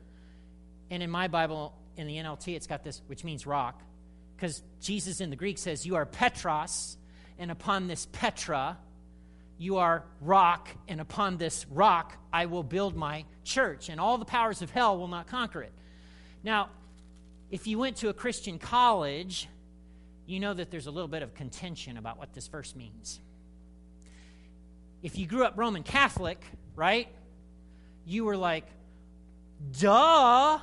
and 0.91 1.01
in 1.01 1.09
my 1.09 1.27
Bible, 1.27 1.73
in 1.97 2.07
the 2.07 2.15
NLT, 2.17 2.55
it's 2.55 2.67
got 2.67 2.83
this, 2.83 3.01
which 3.07 3.23
means 3.23 3.45
rock, 3.45 3.81
because 4.35 4.63
Jesus 4.81 5.21
in 5.21 5.29
the 5.29 5.35
Greek 5.35 5.57
says, 5.57 5.85
You 5.85 5.95
are 5.95 6.05
Petros, 6.05 6.97
and 7.37 7.51
upon 7.51 7.87
this 7.87 8.07
Petra, 8.11 8.77
you 9.57 9.77
are 9.77 10.03
rock, 10.21 10.69
and 10.87 10.99
upon 10.99 11.37
this 11.37 11.65
rock 11.69 12.17
I 12.31 12.47
will 12.47 12.63
build 12.63 12.95
my 12.95 13.25
church, 13.43 13.89
and 13.89 13.99
all 13.99 14.17
the 14.17 14.25
powers 14.25 14.61
of 14.61 14.71
hell 14.71 14.97
will 14.97 15.07
not 15.07 15.27
conquer 15.27 15.61
it. 15.61 15.71
Now, 16.43 16.69
if 17.51 17.67
you 17.67 17.77
went 17.77 17.97
to 17.97 18.09
a 18.09 18.13
Christian 18.13 18.59
college, 18.59 19.47
you 20.25 20.39
know 20.39 20.53
that 20.53 20.71
there's 20.71 20.87
a 20.87 20.91
little 20.91 21.07
bit 21.07 21.21
of 21.21 21.33
contention 21.33 21.97
about 21.97 22.17
what 22.17 22.33
this 22.33 22.47
verse 22.47 22.75
means. 22.75 23.19
If 25.01 25.17
you 25.17 25.27
grew 25.27 25.43
up 25.43 25.53
Roman 25.55 25.83
Catholic, 25.83 26.41
right? 26.75 27.07
You 28.05 28.25
were 28.25 28.37
like, 28.37 28.65
duh, 29.79 30.59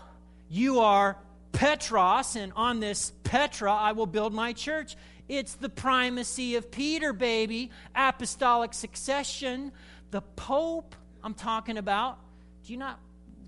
you 0.50 0.80
are 0.80 1.16
Petros, 1.52 2.36
and 2.36 2.52
on 2.56 2.80
this 2.80 3.12
Petra 3.24 3.72
I 3.72 3.92
will 3.92 4.06
build 4.06 4.34
my 4.34 4.52
church. 4.52 4.96
It's 5.28 5.54
the 5.54 5.68
primacy 5.68 6.56
of 6.56 6.70
Peter, 6.70 7.12
baby. 7.12 7.70
Apostolic 7.94 8.74
succession. 8.74 9.70
The 10.10 10.20
Pope, 10.20 10.96
I'm 11.22 11.34
talking 11.34 11.78
about. 11.78 12.18
Do 12.64 12.72
you 12.72 12.78
not 12.78 12.98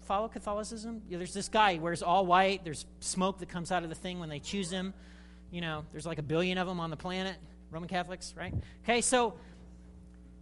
follow 0.04 0.28
Catholicism? 0.28 1.02
Yeah, 1.08 1.18
there's 1.18 1.34
this 1.34 1.48
guy, 1.48 1.74
he 1.74 1.78
wears 1.80 2.02
all 2.02 2.24
white. 2.24 2.64
There's 2.64 2.86
smoke 3.00 3.40
that 3.40 3.48
comes 3.48 3.72
out 3.72 3.82
of 3.82 3.88
the 3.88 3.96
thing 3.96 4.20
when 4.20 4.28
they 4.28 4.38
choose 4.38 4.70
him. 4.70 4.94
You 5.50 5.60
know, 5.60 5.84
there's 5.90 6.06
like 6.06 6.18
a 6.18 6.22
billion 6.22 6.56
of 6.56 6.68
them 6.68 6.78
on 6.80 6.90
the 6.90 6.96
planet, 6.96 7.36
Roman 7.70 7.88
Catholics, 7.88 8.32
right? 8.36 8.54
Okay, 8.84 9.00
so 9.00 9.34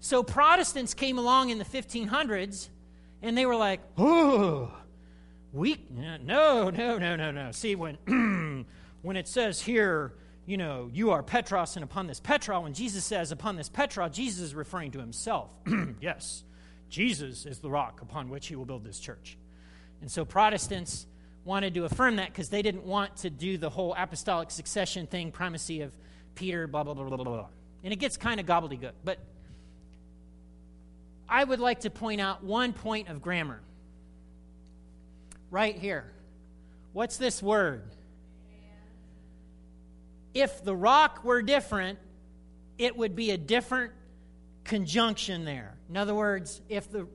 so 0.01 0.23
Protestants 0.23 0.95
came 0.95 1.19
along 1.19 1.51
in 1.51 1.59
the 1.59 1.65
1500s 1.65 2.69
and 3.23 3.37
they 3.37 3.45
were 3.45 3.57
like, 3.57 3.81
oh, 3.99 4.73
we, 5.53 5.85
no, 5.91 6.71
no, 6.71 6.99
no, 6.99 7.17
no, 7.17 7.31
no. 7.31 7.53
See, 7.53 7.75
when, 7.75 7.97
when 9.03 9.17
it 9.17 9.27
says 9.27 9.61
here, 9.61 10.15
you 10.47 10.57
know, 10.57 10.91
you 10.93 11.11
are 11.11 11.23
Petros 11.23 11.77
and 11.77 11.85
upon 11.85 12.07
this 12.07 12.21
Petra, 12.21 12.61
when 12.61 12.75
Jesus 12.75 13.05
says 13.05 13.33
upon 13.33 13.57
this 13.57 13.69
Petra, 13.69 14.09
Jesus 14.11 14.41
is 14.41 14.55
referring 14.55 14.93
to 14.93 14.99
himself. 14.99 15.51
yes, 16.01 16.45
Jesus 16.89 17.47
is 17.47 17.59
the 17.59 17.71
rock 17.71 18.01
upon 18.03 18.29
which 18.31 18.47
he 18.47 18.57
will 18.57 18.65
build 18.65 18.85
this 18.85 18.99
church. 18.99 19.37
And 20.01 20.11
so 20.11 20.25
Protestants 20.25 21.07
wanted 21.45 21.75
to 21.75 21.85
affirm 21.85 22.17
that 22.17 22.29
because 22.29 22.49
they 22.49 22.63
didn't 22.63 22.85
want 22.85 23.17
to 23.19 23.31
do 23.31 23.59
the 23.59 23.71
whole 23.71 23.95
apostolic 23.97 24.51
succession 24.51 25.07
thing, 25.07 25.33
primacy 25.33 25.83
of 25.83 25.93
Peter, 26.35 26.67
blah, 26.67 26.85
blah, 26.85 26.95
blah, 26.95 27.07
blah, 27.09 27.25
blah. 27.25 27.47
And 27.83 27.93
it 27.93 27.97
gets 27.97 28.17
kind 28.17 28.41
of 28.41 28.47
gobbledygook. 28.47 28.93
But 29.05 29.19
I 31.29 31.43
would 31.45 31.61
like 31.61 31.81
to 31.81 31.91
point 31.91 32.21
out 32.21 32.43
one 32.43 32.73
point 32.73 33.09
of 33.09 33.23
grammar. 33.23 33.61
Right 35.51 35.77
here. 35.77 36.11
What's 36.93 37.17
this 37.17 37.43
word? 37.43 37.83
If 40.33 40.63
the 40.63 40.77
rock 40.77 41.25
were 41.25 41.43
different, 41.43 41.99
it 42.79 42.97
would 42.97 43.17
be 43.17 43.33
a 43.33 43.37
different 43.37 43.93
conjunction 44.65 45.45
there. 45.45 45.77
In 45.89 45.97
other 45.97 46.15
words, 46.15 46.61
if 46.69 46.91
the, 46.91 47.09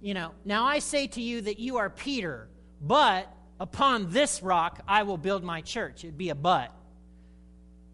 you 0.00 0.14
know, 0.14 0.32
now 0.44 0.64
I 0.64 0.78
say 0.78 1.08
to 1.08 1.20
you 1.20 1.40
that 1.42 1.58
you 1.58 1.78
are 1.78 1.90
Peter, 1.90 2.48
but 2.80 3.32
upon 3.58 4.10
this 4.10 4.42
rock 4.42 4.80
I 4.86 5.02
will 5.02 5.18
build 5.18 5.42
my 5.42 5.60
church. 5.60 6.04
It'd 6.04 6.16
be 6.16 6.30
a 6.30 6.34
but. 6.34 6.72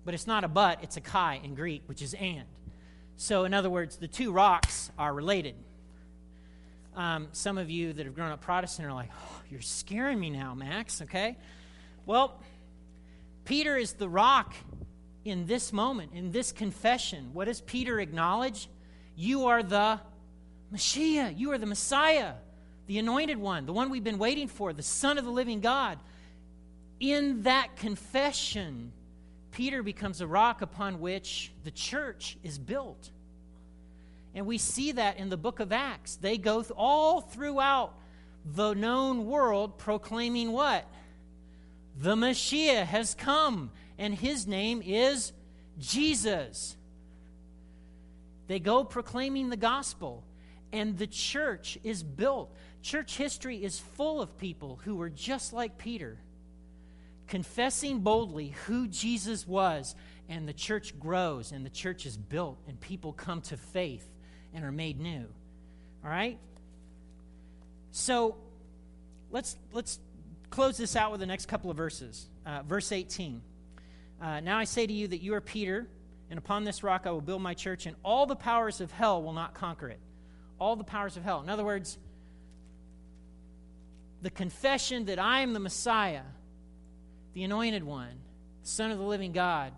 but 0.07 0.15
it's 0.15 0.26
not 0.26 0.45
a 0.45 0.49
but, 0.49 0.83
it's 0.85 0.97
a 0.97 1.00
kai 1.00 1.41
in 1.43 1.55
Greek, 1.55 1.83
which 1.87 2.00
is 2.00 2.15
and. 2.15 2.45
So, 3.17 3.45
in 3.45 3.53
other 3.53 3.69
words, 3.69 3.97
the 3.97 4.07
two 4.07 4.31
rocks 4.31 4.91
are 4.97 5.12
related. 5.12 5.57
Um, 6.97 7.29
some 7.33 7.59
of 7.59 7.69
you 7.69 7.93
that 7.93 8.07
have 8.07 8.15
grown 8.15 8.33
up 8.33 8.41
Protestant 8.41 8.88
are 8.88 8.93
like, 8.95 9.11
oh, 9.15 9.41
you're 9.50 9.61
scaring 9.61 10.19
me 10.19 10.31
now, 10.31 10.55
Max, 10.55 11.03
okay? 11.03 11.37
Well, 12.07 12.41
Peter 13.45 13.76
is 13.76 13.93
the 13.93 14.09
rock 14.09 14.55
in 15.23 15.47
this 15.47 15.75
moment, 15.75 16.12
in 16.15 16.33
this 16.33 16.53
confession. 16.53 17.31
What 17.35 17.45
does 17.45 17.61
Peter 17.61 18.00
acknowledge? 18.00 18.71
You 19.15 19.47
are 19.47 19.62
the 19.62 20.00
Messiah. 20.71 21.31
You 21.37 21.53
are 21.53 21.59
the 21.59 21.67
Messiah, 21.67 22.33
the 22.87 22.99
anointed 22.99 23.37
one, 23.37 23.67
the 23.67 23.75
one 23.75 23.91
we've 23.91 24.03
been 24.03 24.19
waiting 24.19 24.49
for, 24.49 24.73
the 24.73 24.83
Son 24.83 25.19
of 25.19 25.25
the 25.25 25.31
living 25.31 25.61
God. 25.61 25.99
In 26.99 27.43
that 27.43 27.76
confession, 27.76 28.93
Peter 29.53 29.83
becomes 29.83 30.23
a 30.23 30.26
rock 30.26 30.62
upon 30.62 31.00
which 31.00 31.53
the 31.62 31.71
church 31.71 32.38
is 32.43 32.59
built. 32.59 33.11
And 34.37 34.45
we 34.45 34.59
see 34.59 34.93
that 34.93 35.16
in 35.16 35.31
the 35.31 35.38
book 35.38 35.61
of 35.61 35.73
Acts. 35.73 36.16
They 36.16 36.37
go 36.37 36.61
th- 36.61 36.71
all 36.76 37.23
throughout 37.23 37.95
the 38.45 38.75
known 38.75 39.25
world 39.25 39.78
proclaiming 39.78 40.52
what? 40.52 40.87
The 41.99 42.16
Messiah 42.16 42.85
has 42.85 43.14
come, 43.14 43.71
and 43.99 44.14
his 44.14 44.47
name 44.47 44.83
is 44.85 45.33
Jesus. 45.78 46.76
They 48.47 48.61
go 48.61 48.85
proclaiming 48.85 49.49
the 49.49 49.57
gospel, 49.57 50.23
and 50.71 50.99
the 50.99 51.07
church 51.07 51.78
is 51.83 52.02
built. 52.02 52.55
Church 52.83 53.16
history 53.16 53.64
is 53.64 53.78
full 53.78 54.21
of 54.21 54.37
people 54.37 54.78
who 54.85 54.97
were 54.97 55.11
just 55.11 55.55
like 55.55 55.78
Peter 55.78 56.19
confessing 57.26 58.00
boldly 58.00 58.55
who 58.66 58.87
Jesus 58.87 59.49
was, 59.49 59.97
and 60.28 60.47
the 60.47 60.52
church 60.52 60.97
grows 61.00 61.50
and 61.50 61.64
the 61.64 61.71
church 61.71 62.05
is 62.05 62.16
built, 62.16 62.59
and 62.69 62.78
people 62.78 63.12
come 63.12 63.40
to 63.40 63.57
faith 63.57 64.09
and 64.55 64.65
are 64.65 64.73
made 64.73 64.99
new. 64.99 65.26
All 66.05 66.11
right? 66.11 66.38
So 67.91 68.37
let's 69.31 69.57
let's 69.73 69.99
close 70.50 70.76
this 70.76 70.97
out 70.97 71.11
with 71.11 71.21
the 71.21 71.26
next 71.26 71.47
couple 71.47 71.71
of 71.71 71.76
verses. 71.76 72.29
Uh, 72.45 72.62
verse 72.62 72.93
18. 72.93 73.43
Uh, 74.21 74.41
now 74.41 74.59
I 74.59 74.65
say 74.65 74.87
to 74.87 74.93
you 74.93 75.09
that 75.09 75.23
you 75.23 75.35
are 75.35 75.41
Peter, 75.41 75.87
and 76.31 76.38
upon 76.38 76.65
this 76.65 76.83
rock 76.83 77.03
I 77.05 77.11
will 77.11 77.21
build 77.21 77.43
my 77.43 77.55
church, 77.55 77.87
and 77.87 77.97
all 78.03 78.26
the 78.26 78.37
powers 78.37 78.81
of 78.81 78.91
hell 78.91 79.23
will 79.23 79.33
not 79.33 79.55
conquer 79.55 79.88
it. 79.88 80.00
All 80.59 80.76
the 80.76 80.85
powers 80.85 81.17
of 81.17 81.23
hell. 81.23 81.43
In 81.43 81.50
other 81.50 81.65
words, 81.65 81.99
the 84.23 84.31
confession 84.31 85.07
that 85.07 85.19
I 85.19 85.41
am 85.41 85.53
the 85.53 85.61
Messiah 85.61 86.23
the 87.37 87.45
anointed 87.45 87.85
one, 87.85 88.23
Son 88.62 88.91
of 88.91 88.97
the 88.97 89.05
living 89.05 89.33
God, 89.33 89.75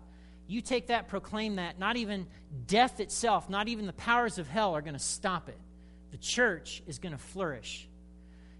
you 0.49 0.61
take 0.61 0.87
that, 0.87 1.07
proclaim 1.07 1.57
that, 1.57 1.77
not 1.77 1.95
even 1.95 2.25
death 2.65 2.99
itself, 2.99 3.49
not 3.49 3.67
even 3.67 3.85
the 3.85 3.93
powers 3.93 4.39
of 4.39 4.47
hell 4.47 4.75
are 4.75 4.81
going 4.81 4.93
to 4.93 4.99
stop 4.99 5.47
it. 5.47 5.59
The 6.11 6.17
church 6.17 6.81
is 6.87 6.97
going 6.97 7.11
to 7.11 7.19
flourish. 7.19 7.87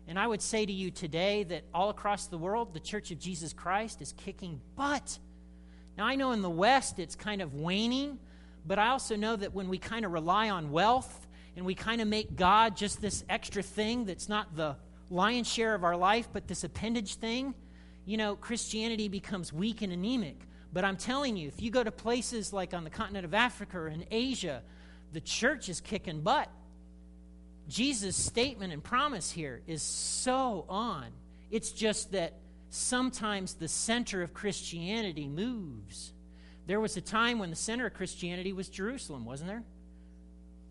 And 0.08 0.20
I 0.20 0.28
would 0.28 0.42
say 0.42 0.66
to 0.66 0.72
you 0.72 0.92
today 0.92 1.44
that 1.46 1.64
all 1.74 1.90
across 1.90 2.28
the 2.28 2.38
world, 2.38 2.74
the 2.74 2.80
church 2.80 3.10
of 3.10 3.20
Jesus 3.20 3.54
Christ 3.54 4.04
is 4.04 4.14
kicking 4.14 4.62
butt. 4.76 5.18
Now, 5.98 6.06
I 6.06 6.16
know 6.16 6.32
in 6.32 6.44
the 6.44 6.50
West 6.50 7.00
it's 7.00 7.16
kind 7.16 7.42
of 7.42 7.56
waning, 7.56 8.20
but 8.68 8.78
I 8.78 8.90
also 8.90 9.16
know 9.16 9.36
that 9.36 9.56
when 9.56 9.68
we 9.68 9.80
kind 9.80 10.06
of 10.06 10.12
rely 10.12 10.52
on 10.52 10.72
wealth 10.72 11.28
and 11.56 11.66
we 11.66 11.74
kind 11.74 12.02
of 12.02 12.08
make 12.08 12.36
God 12.36 12.78
just 12.78 13.02
this 13.02 13.24
extra 13.30 13.64
thing 13.64 14.06
that's 14.06 14.30
not 14.30 14.56
the 14.56 14.76
lion's 15.10 15.52
share 15.52 15.74
of 15.74 15.84
our 15.84 15.98
life, 15.98 16.30
but 16.32 16.48
this 16.48 16.64
appendage 16.64 17.16
thing, 17.16 17.56
you 18.06 18.18
know, 18.18 18.36
Christianity 18.36 19.08
becomes 19.08 19.52
weak 19.52 19.82
and 19.82 19.92
anemic. 19.92 20.40
But 20.72 20.86
I'm 20.86 20.98
telling 20.98 21.36
you, 21.36 21.48
if 21.48 21.62
you 21.62 21.72
go 21.72 21.84
to 21.84 21.92
places 21.92 22.54
like 22.54 22.74
on 22.74 22.84
the 22.84 22.90
continent 22.90 23.26
of 23.26 23.34
Africa 23.34 23.78
or 23.80 23.88
in 23.88 24.06
Asia, 24.12 24.62
the 25.14 25.22
church 25.22 25.70
is 25.70 25.82
kicking 25.82 26.22
butt. 26.22 26.50
Jesus' 27.68 28.16
statement 28.16 28.74
and 28.74 28.84
promise 28.84 29.32
here 29.32 29.62
is 29.68 29.82
so 29.82 30.66
on. 30.70 31.08
It's 31.52 31.72
just 31.72 32.12
that 32.12 32.34
sometimes 32.70 33.56
the 33.56 33.68
center 33.68 34.22
of 34.22 34.34
Christianity 34.34 35.28
moves. 35.28 36.14
There 36.68 36.80
was 36.80 36.98
a 36.98 37.02
time 37.02 37.40
when 37.40 37.50
the 37.50 37.56
center 37.56 37.88
of 37.88 37.94
Christianity 37.96 38.54
was 38.54 38.70
Jerusalem, 38.70 39.26
wasn't 39.26 39.50
there? 39.50 39.64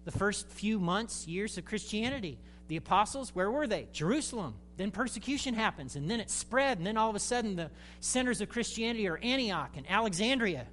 The 0.04 0.12
first 0.12 0.48
few 0.48 0.78
months, 0.78 1.26
years 1.26 1.58
of 1.58 1.64
Christianity. 1.64 2.38
The 2.68 2.76
apostles, 2.76 3.34
where 3.34 3.50
were 3.50 3.66
they? 3.66 3.88
Jerusalem. 3.92 4.54
Then 4.78 4.92
persecution 4.92 5.54
happens, 5.54 5.96
and 5.96 6.08
then 6.08 6.20
it 6.20 6.30
spread, 6.30 6.78
and 6.78 6.86
then 6.86 6.96
all 6.96 7.10
of 7.10 7.16
a 7.16 7.20
sudden 7.20 7.56
the 7.56 7.70
centers 7.98 8.40
of 8.40 8.48
Christianity 8.48 9.08
are 9.08 9.18
Antioch 9.18 9.72
and 9.76 9.84
Alexandria. 9.90 10.66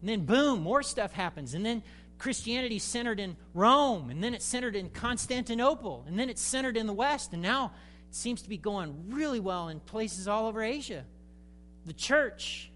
And 0.00 0.08
then, 0.08 0.24
boom, 0.24 0.62
more 0.62 0.84
stuff 0.84 1.12
happens. 1.12 1.54
And 1.54 1.66
then 1.66 1.82
Christianity 2.18 2.78
centered 2.78 3.18
in 3.18 3.36
Rome, 3.54 4.10
and 4.10 4.22
then 4.22 4.32
it's 4.32 4.44
centered 4.44 4.76
in 4.76 4.90
Constantinople, 4.90 6.04
and 6.06 6.16
then 6.16 6.30
it's 6.30 6.40
centered 6.40 6.76
in 6.76 6.86
the 6.86 6.92
West, 6.92 7.32
and 7.32 7.42
now 7.42 7.72
it 8.08 8.14
seems 8.14 8.42
to 8.42 8.48
be 8.48 8.56
going 8.56 9.10
really 9.10 9.40
well 9.40 9.68
in 9.68 9.80
places 9.80 10.28
all 10.28 10.46
over 10.46 10.62
Asia. 10.62 11.04
The 11.84 11.92
church 11.92 12.70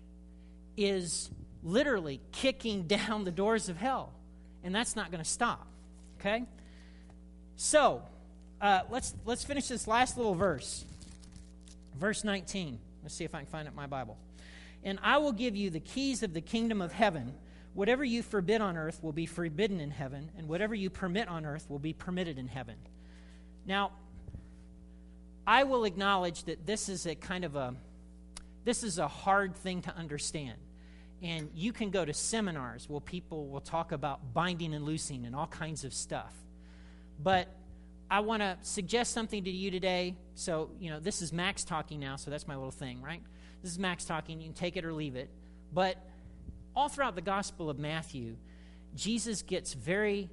is 0.76 1.30
literally 1.62 2.20
kicking 2.32 2.82
down 2.88 3.22
the 3.22 3.30
doors 3.30 3.68
of 3.68 3.76
hell, 3.76 4.12
and 4.64 4.74
that's 4.74 4.96
not 4.96 5.12
going 5.12 5.22
to 5.22 5.30
stop. 5.30 5.64
Okay? 6.18 6.44
So, 7.54 8.02
uh, 8.62 8.82
let's, 8.90 9.14
let's 9.26 9.42
finish 9.42 9.66
this 9.66 9.88
last 9.88 10.16
little 10.16 10.34
verse. 10.34 10.84
Verse 11.98 12.22
19. 12.22 12.78
Let's 13.02 13.14
see 13.14 13.24
if 13.24 13.34
I 13.34 13.38
can 13.38 13.46
find 13.46 13.66
it 13.66 13.72
in 13.72 13.76
my 13.76 13.86
Bible. 13.86 14.16
And 14.84 15.00
I 15.02 15.18
will 15.18 15.32
give 15.32 15.56
you 15.56 15.68
the 15.68 15.80
keys 15.80 16.22
of 16.22 16.32
the 16.32 16.40
kingdom 16.40 16.80
of 16.80 16.92
heaven. 16.92 17.34
Whatever 17.74 18.04
you 18.04 18.22
forbid 18.22 18.60
on 18.60 18.76
earth 18.76 19.02
will 19.02 19.12
be 19.12 19.26
forbidden 19.26 19.80
in 19.80 19.90
heaven, 19.90 20.30
and 20.38 20.48
whatever 20.48 20.74
you 20.74 20.90
permit 20.90 21.28
on 21.28 21.44
earth 21.44 21.68
will 21.68 21.78
be 21.78 21.92
permitted 21.92 22.38
in 22.38 22.46
heaven. 22.46 22.76
Now, 23.66 23.92
I 25.46 25.64
will 25.64 25.84
acknowledge 25.84 26.44
that 26.44 26.66
this 26.66 26.88
is 26.88 27.06
a 27.06 27.14
kind 27.14 27.44
of 27.44 27.56
a 27.56 27.74
this 28.64 28.84
is 28.84 28.98
a 28.98 29.08
hard 29.08 29.56
thing 29.56 29.82
to 29.82 29.96
understand. 29.96 30.56
And 31.20 31.50
you 31.54 31.72
can 31.72 31.90
go 31.90 32.04
to 32.04 32.14
seminars 32.14 32.88
where 32.88 33.00
people 33.00 33.48
will 33.48 33.60
talk 33.60 33.90
about 33.90 34.34
binding 34.34 34.72
and 34.72 34.84
loosing 34.84 35.24
and 35.24 35.34
all 35.34 35.48
kinds 35.48 35.82
of 35.84 35.92
stuff. 35.92 36.32
But 37.20 37.48
I 38.12 38.20
want 38.20 38.42
to 38.42 38.58
suggest 38.60 39.14
something 39.14 39.42
to 39.44 39.50
you 39.50 39.70
today. 39.70 40.16
So, 40.34 40.68
you 40.78 40.90
know, 40.90 41.00
this 41.00 41.22
is 41.22 41.32
Max 41.32 41.64
talking 41.64 41.98
now, 41.98 42.16
so 42.16 42.30
that's 42.30 42.46
my 42.46 42.54
little 42.54 42.70
thing, 42.70 43.00
right? 43.00 43.22
This 43.62 43.72
is 43.72 43.78
Max 43.78 44.04
talking. 44.04 44.38
You 44.38 44.48
can 44.48 44.54
take 44.54 44.76
it 44.76 44.84
or 44.84 44.92
leave 44.92 45.16
it. 45.16 45.30
But 45.72 45.96
all 46.76 46.90
throughout 46.90 47.14
the 47.14 47.22
Gospel 47.22 47.70
of 47.70 47.78
Matthew, 47.78 48.36
Jesus 48.94 49.40
gets 49.40 49.72
very, 49.72 50.28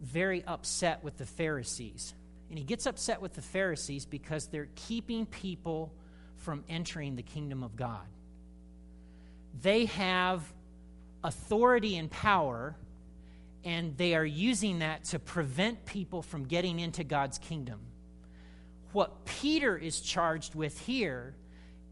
very 0.00 0.42
upset 0.44 1.04
with 1.04 1.18
the 1.18 1.24
Pharisees. 1.24 2.14
And 2.48 2.58
he 2.58 2.64
gets 2.64 2.86
upset 2.86 3.22
with 3.22 3.34
the 3.34 3.42
Pharisees 3.42 4.06
because 4.06 4.48
they're 4.48 4.68
keeping 4.74 5.24
people 5.24 5.94
from 6.38 6.64
entering 6.68 7.14
the 7.14 7.22
kingdom 7.22 7.62
of 7.62 7.76
God. 7.76 8.08
They 9.62 9.84
have 9.84 10.42
authority 11.22 11.96
and 11.96 12.10
power 12.10 12.74
and 13.64 13.96
they 13.96 14.14
are 14.14 14.24
using 14.24 14.78
that 14.78 15.04
to 15.04 15.18
prevent 15.18 15.84
people 15.84 16.22
from 16.22 16.44
getting 16.44 16.80
into 16.80 17.04
God's 17.04 17.38
kingdom. 17.38 17.80
What 18.92 19.24
Peter 19.24 19.76
is 19.76 20.00
charged 20.00 20.54
with 20.54 20.78
here 20.80 21.34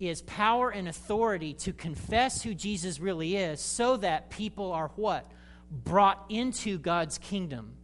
is 0.01 0.23
power 0.23 0.71
and 0.71 0.89
authority 0.89 1.55
to 1.55 1.73
confess 1.73 2.43
who 2.43 2.55
Jesus 2.55 3.01
really 3.01 3.37
is 3.37 3.61
so 3.61 3.97
that 3.99 4.31
people 4.31 4.73
are 4.73 4.91
what? 4.97 5.31
Brought 5.71 6.25
into 6.29 6.79
God's 6.79 7.19
kingdom. 7.19 7.75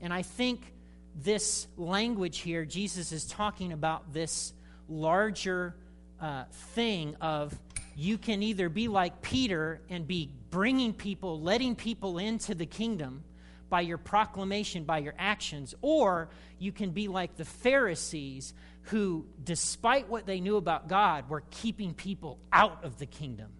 And 0.00 0.12
I 0.12 0.22
think 0.22 0.72
this 1.14 1.66
language 1.76 2.38
here, 2.38 2.64
Jesus 2.64 3.12
is 3.12 3.26
talking 3.26 3.72
about 3.72 4.12
this 4.12 4.52
larger 4.88 5.76
uh, 6.20 6.44
thing 6.74 7.16
of 7.20 7.56
you 8.00 8.16
can 8.16 8.42
either 8.42 8.70
be 8.70 8.88
like 8.88 9.20
Peter 9.20 9.82
and 9.90 10.08
be 10.08 10.30
bringing 10.48 10.94
people, 10.94 11.38
letting 11.38 11.76
people 11.76 12.16
into 12.16 12.54
the 12.54 12.64
kingdom 12.64 13.22
by 13.68 13.82
your 13.82 13.98
proclamation, 13.98 14.84
by 14.84 14.96
your 14.96 15.12
actions, 15.18 15.74
or 15.82 16.30
you 16.58 16.72
can 16.72 16.92
be 16.92 17.08
like 17.08 17.36
the 17.36 17.44
Pharisees 17.44 18.54
who, 18.84 19.26
despite 19.44 20.08
what 20.08 20.24
they 20.24 20.40
knew 20.40 20.56
about 20.56 20.88
God, 20.88 21.28
were 21.28 21.42
keeping 21.50 21.92
people 21.92 22.38
out 22.50 22.82
of 22.84 22.98
the 22.98 23.04
kingdom. 23.04 23.50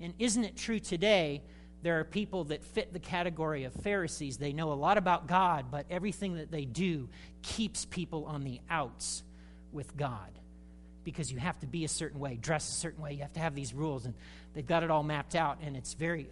And 0.00 0.14
isn't 0.20 0.44
it 0.44 0.56
true 0.56 0.78
today? 0.78 1.42
There 1.82 1.98
are 1.98 2.04
people 2.04 2.44
that 2.44 2.62
fit 2.62 2.92
the 2.92 3.00
category 3.00 3.64
of 3.64 3.72
Pharisees. 3.72 4.36
They 4.36 4.52
know 4.52 4.72
a 4.72 4.74
lot 4.74 4.96
about 4.96 5.26
God, 5.26 5.72
but 5.72 5.86
everything 5.90 6.36
that 6.36 6.52
they 6.52 6.66
do 6.66 7.08
keeps 7.42 7.84
people 7.84 8.26
on 8.26 8.44
the 8.44 8.60
outs 8.70 9.24
with 9.72 9.96
God 9.96 10.30
because 11.04 11.30
you 11.30 11.38
have 11.38 11.58
to 11.60 11.66
be 11.66 11.84
a 11.84 11.88
certain 11.88 12.20
way, 12.20 12.36
dress 12.40 12.68
a 12.68 12.72
certain 12.72 13.02
way, 13.02 13.12
you 13.12 13.22
have 13.22 13.32
to 13.34 13.40
have 13.40 13.54
these 13.54 13.74
rules, 13.74 14.04
and 14.04 14.14
they've 14.54 14.66
got 14.66 14.82
it 14.82 14.90
all 14.90 15.02
mapped 15.02 15.34
out, 15.34 15.58
and 15.62 15.76
it's 15.76 15.94
very 15.94 16.26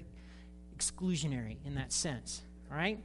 exclusionary 0.76 1.56
in 1.64 1.74
that 1.74 1.92
sense. 1.92 2.42
All 2.70 2.76
right? 2.76 2.98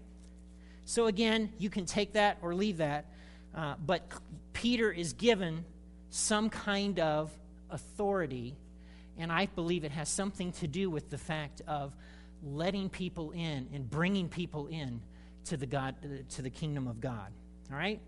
So 0.85 1.07
again, 1.07 1.51
you 1.57 1.69
can 1.69 1.85
take 1.85 2.13
that 2.13 2.37
or 2.41 2.53
leave 2.53 2.77
that, 2.77 3.05
uh, 3.55 3.75
but 3.83 4.03
Peter 4.53 4.91
is 4.91 5.13
given 5.13 5.65
some 6.09 6.49
kind 6.49 6.99
of 6.99 7.31
authority, 7.69 8.55
and 9.17 9.31
I 9.31 9.47
believe 9.47 9.83
it 9.83 9.91
has 9.91 10.09
something 10.09 10.51
to 10.53 10.67
do 10.67 10.89
with 10.89 11.09
the 11.09 11.17
fact 11.17 11.61
of 11.67 11.93
letting 12.43 12.89
people 12.89 13.31
in 13.31 13.67
and 13.73 13.89
bringing 13.89 14.29
people 14.29 14.67
in 14.67 15.01
to 15.45 15.57
the 15.57 15.65
God 15.65 15.95
to 16.29 16.41
the 16.41 16.49
kingdom 16.49 16.87
of 16.87 16.99
God. 16.99 17.31
All 17.71 17.77
right? 17.77 17.99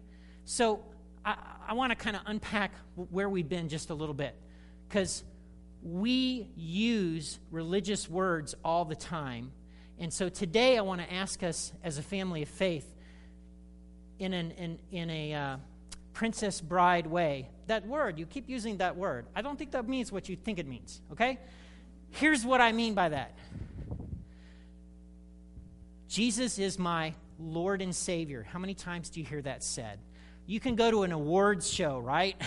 So 0.45 0.83
I, 1.27 1.35
I 1.67 1.73
want 1.73 1.91
to 1.91 1.95
kind 1.95 2.15
of 2.15 2.21
unpack 2.25 2.71
where 2.95 3.27
we've 3.27 3.49
been 3.49 3.67
just 3.67 3.89
a 3.89 3.93
little 3.93 4.13
bit. 4.15 4.33
Because 4.87 5.23
we 5.83 6.49
use 6.55 7.37
religious 7.51 8.09
words 8.09 8.55
all 8.63 8.85
the 8.85 8.95
time. 8.95 9.51
And 9.99 10.13
so 10.13 10.29
today 10.29 10.77
I 10.77 10.81
want 10.81 11.01
to 11.01 11.13
ask 11.13 11.43
us 11.43 11.73
as 11.83 11.97
a 11.97 12.01
family 12.01 12.43
of 12.43 12.49
faith 12.49 12.89
in, 14.19 14.33
an, 14.33 14.51
in, 14.51 14.79
in 14.91 15.09
a 15.09 15.33
uh, 15.33 15.57
princess 16.13 16.61
bride 16.61 17.07
way. 17.07 17.49
That 17.67 17.85
word, 17.85 18.17
you 18.17 18.25
keep 18.25 18.49
using 18.49 18.77
that 18.77 18.95
word. 18.95 19.25
I 19.35 19.41
don't 19.41 19.57
think 19.57 19.71
that 19.71 19.87
means 19.87 20.11
what 20.11 20.29
you 20.29 20.37
think 20.37 20.59
it 20.59 20.65
means, 20.65 21.01
okay? 21.11 21.39
Here's 22.11 22.45
what 22.45 22.61
I 22.61 22.71
mean 22.71 22.93
by 22.93 23.09
that 23.09 23.37
Jesus 26.07 26.57
is 26.57 26.79
my 26.79 27.13
Lord 27.37 27.81
and 27.81 27.93
Savior. 27.93 28.47
How 28.49 28.59
many 28.59 28.73
times 28.73 29.09
do 29.09 29.19
you 29.19 29.25
hear 29.25 29.41
that 29.41 29.61
said? 29.61 29.99
You 30.47 30.61
can 30.61 30.75
go 30.75 30.89
to 30.89 31.03
an 31.03 31.11
awards 31.11 31.69
show, 31.69 31.99
right? 31.99 32.41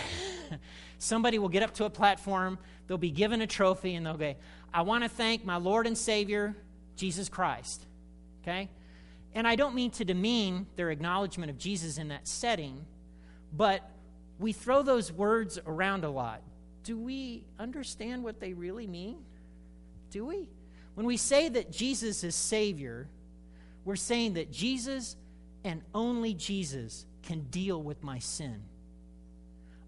Somebody 0.97 1.37
will 1.39 1.49
get 1.49 1.61
up 1.61 1.75
to 1.75 1.85
a 1.85 1.89
platform, 1.89 2.57
they'll 2.87 2.97
be 2.97 3.11
given 3.11 3.41
a 3.41 3.47
trophy, 3.47 3.93
and 3.95 4.05
they'll 4.05 4.17
go, 4.17 4.35
I 4.73 4.81
want 4.81 5.03
to 5.03 5.09
thank 5.09 5.45
my 5.45 5.57
Lord 5.57 5.85
and 5.85 5.97
Savior, 5.97 6.55
Jesus 6.95 7.29
Christ. 7.29 7.85
Okay? 8.41 8.69
And 9.33 9.47
I 9.47 9.55
don't 9.55 9.75
mean 9.75 9.91
to 9.91 10.05
demean 10.05 10.65
their 10.75 10.89
acknowledgement 10.89 11.51
of 11.51 11.59
Jesus 11.59 11.99
in 11.99 12.07
that 12.07 12.27
setting, 12.27 12.85
but 13.53 13.87
we 14.39 14.51
throw 14.51 14.81
those 14.81 15.11
words 15.11 15.59
around 15.65 16.03
a 16.03 16.09
lot. 16.09 16.41
Do 16.83 16.97
we 16.97 17.45
understand 17.59 18.23
what 18.23 18.39
they 18.39 18.53
really 18.53 18.87
mean? 18.87 19.17
Do 20.09 20.25
we? 20.25 20.49
When 20.95 21.05
we 21.05 21.17
say 21.17 21.49
that 21.49 21.71
Jesus 21.71 22.23
is 22.23 22.33
Savior, 22.33 23.07
we're 23.85 23.95
saying 23.95 24.33
that 24.33 24.51
Jesus 24.51 25.15
and 25.63 25.81
only 25.93 26.33
Jesus 26.33 27.05
can 27.23 27.41
deal 27.43 27.81
with 27.81 28.03
my 28.03 28.19
sin. 28.19 28.63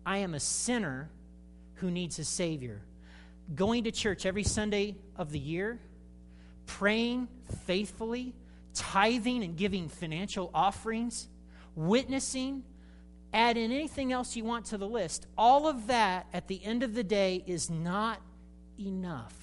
I 0.05 0.17
am 0.19 0.33
a 0.33 0.39
sinner 0.39 1.09
who 1.75 1.89
needs 1.89 2.19
a 2.19 2.25
Savior. 2.25 2.81
Going 3.55 3.85
to 3.85 3.91
church 3.91 4.25
every 4.25 4.43
Sunday 4.43 4.95
of 5.15 5.31
the 5.31 5.39
year, 5.39 5.79
praying 6.65 7.27
faithfully, 7.65 8.33
tithing 8.73 9.43
and 9.43 9.55
giving 9.55 9.89
financial 9.89 10.49
offerings, 10.53 11.27
witnessing, 11.75 12.63
add 13.33 13.57
in 13.57 13.71
anything 13.71 14.11
else 14.11 14.35
you 14.35 14.43
want 14.43 14.65
to 14.65 14.77
the 14.77 14.87
list. 14.87 15.25
All 15.37 15.67
of 15.67 15.87
that 15.87 16.27
at 16.33 16.47
the 16.47 16.63
end 16.63 16.83
of 16.83 16.93
the 16.93 17.03
day 17.03 17.43
is 17.47 17.69
not 17.69 18.21
enough. 18.79 19.35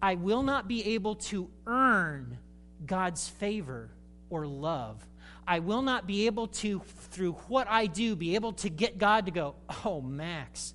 I 0.00 0.14
will 0.14 0.42
not 0.42 0.68
be 0.68 0.94
able 0.94 1.16
to 1.16 1.50
earn 1.66 2.38
God's 2.84 3.28
favor 3.28 3.90
or 4.30 4.46
love. 4.46 5.04
I 5.46 5.60
will 5.60 5.82
not 5.82 6.06
be 6.06 6.26
able 6.26 6.48
to, 6.48 6.80
through 7.10 7.32
what 7.48 7.68
I 7.68 7.86
do, 7.86 8.16
be 8.16 8.34
able 8.34 8.52
to 8.54 8.68
get 8.68 8.98
God 8.98 9.26
to 9.26 9.32
go, 9.32 9.54
oh, 9.84 10.00
Max, 10.00 10.74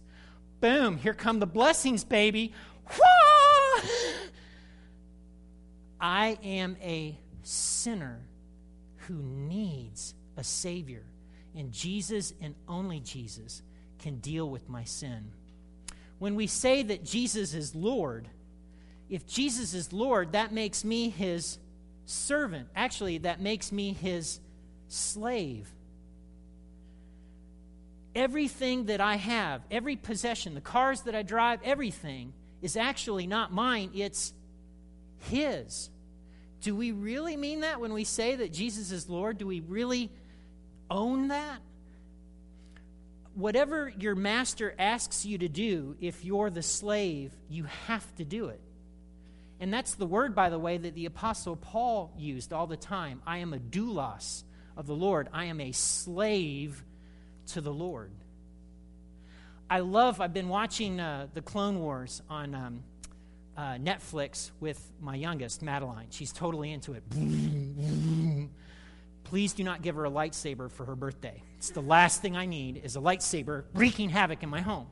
boom, 0.62 0.97
here 0.97 1.13
come 1.13 1.39
the 1.39 1.45
blessings, 1.45 2.03
baby. 2.03 2.53
I 5.99 6.38
am 6.43 6.77
a 6.81 7.17
sinner 7.43 8.21
who 9.07 9.15
needs 9.15 10.15
a 10.38 10.43
Savior, 10.43 11.03
and 11.55 11.71
Jesus 11.71 12.34
and 12.41 12.55
only 12.67 13.01
Jesus 13.01 13.62
can 13.99 14.19
deal 14.19 14.49
with 14.49 14.69
my 14.69 14.84
sin. 14.84 15.31
When 16.17 16.36
we 16.36 16.47
say 16.47 16.81
that 16.84 17.03
Jesus 17.03 17.53
is 17.53 17.75
Lord, 17.75 18.27
if 19.10 19.27
Jesus 19.27 19.73
is 19.73 19.91
Lord, 19.91 20.31
that 20.31 20.53
makes 20.53 20.86
me 20.86 21.10
his 21.10 21.57
servant. 22.05 22.67
Actually, 22.75 23.19
that 23.19 23.41
makes 23.41 23.71
me 23.71 23.93
his 23.93 24.39
slave. 24.91 25.69
Everything 28.13 28.86
that 28.86 28.99
I 28.99 29.15
have, 29.15 29.62
every 29.71 29.95
possession, 29.95 30.54
the 30.54 30.62
cars 30.62 31.01
that 31.01 31.15
I 31.15 31.21
drive, 31.21 31.62
everything 31.63 32.34
is 32.62 32.75
actually 32.75 33.25
not 33.25 33.54
mine, 33.54 33.91
it's 33.95 34.34
his. 35.30 35.89
Do 36.62 36.75
we 36.75 36.91
really 36.91 37.38
mean 37.38 37.62
that 37.62 37.80
when 37.80 37.93
we 37.93 38.04
say 38.04 38.36
that 38.36 38.51
Jesus 38.51 38.91
is 38.91 39.10
Lord? 39.10 39.38
Do 39.38 39.47
we 39.47 39.62
really 39.62 40.12
own 40.89 41.30
that? 41.30 41.60
Whatever 43.34 43.93
your 43.97 44.13
master 44.13 44.75
asks 44.77 45.25
you 45.25 45.38
to 45.38 45.47
do, 45.47 45.95
if 46.01 46.25
you're 46.25 46.49
the 46.49 46.62
slave, 46.62 47.32
you 47.49 47.63
have 47.88 48.15
to 48.17 48.25
do 48.25 48.49
it. 48.49 48.60
And 49.62 49.73
that's 49.73 49.95
the 49.95 50.06
word, 50.06 50.36
by 50.36 50.49
the 50.49 50.60
way, 50.60 50.77
that 50.77 50.95
the 50.95 51.06
Apostle 51.06 51.56
Paul 51.56 52.12
used 52.17 52.51
all 52.51 52.67
the 52.67 52.75
time. 52.75 53.21
I 53.25 53.38
am 53.38 53.54
a 53.54 53.58
doulos 53.58 54.43
of 54.77 54.88
the 54.88 54.95
Lord, 54.95 55.29
I 55.34 55.45
am 55.45 55.60
a 55.60 55.71
slave 55.71 56.84
to 57.47 57.62
the 57.62 57.73
Lord. 57.73 58.12
I 59.69 59.79
love, 59.79 60.19
I've 60.19 60.34
been 60.34 60.49
watching 60.49 60.99
uh, 60.99 61.27
the 61.34 61.41
Clone 61.41 61.79
Wars 61.79 62.21
on 62.29 62.55
um, 62.55 62.84
uh, 63.55 63.75
Netflix 63.75 64.51
with 64.60 64.91
my 64.99 65.15
youngest, 65.15 65.62
Madeline. 65.62 66.07
She's 66.10 66.31
totally 66.31 66.71
into 66.71 66.93
it. 66.93 67.03
Please 69.23 69.53
do 69.53 69.63
not 69.63 69.81
give 69.81 69.95
her 69.95 70.05
a 70.05 70.12
lightsaber 70.12 70.69
for 70.69 70.86
her 70.86 70.95
birthday. 70.95 71.41
It's 71.57 71.69
the 71.69 71.81
last 71.81 72.21
thing 72.21 72.36
I 72.36 72.45
need 72.45 72.81
is 72.84 72.95
a 72.95 72.99
lightsaber 72.99 73.63
wreaking 73.73 74.10
havoc 74.10 74.43
in 74.43 74.49
my 74.49 74.62
home. 74.62 74.88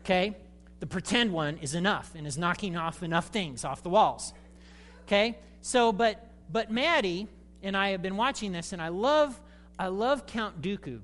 Okay? 0.00 0.34
The 0.80 0.86
pretend 0.86 1.32
one 1.32 1.58
is 1.58 1.74
enough 1.74 2.12
and 2.14 2.26
is 2.26 2.38
knocking 2.38 2.76
off 2.76 3.02
enough 3.02 3.26
things 3.28 3.64
off 3.64 3.82
the 3.82 3.90
walls. 3.90 4.32
Okay? 5.06 5.36
So, 5.60 5.92
but 5.92 6.30
but 6.50 6.70
Maddie 6.70 7.26
and 7.66 7.76
I 7.76 7.88
have 7.88 8.00
been 8.00 8.16
watching 8.16 8.52
this, 8.52 8.72
and 8.72 8.80
I 8.80 8.88
love 8.88 9.38
I 9.76 9.88
love 9.88 10.24
Count 10.26 10.62
Dooku. 10.62 11.00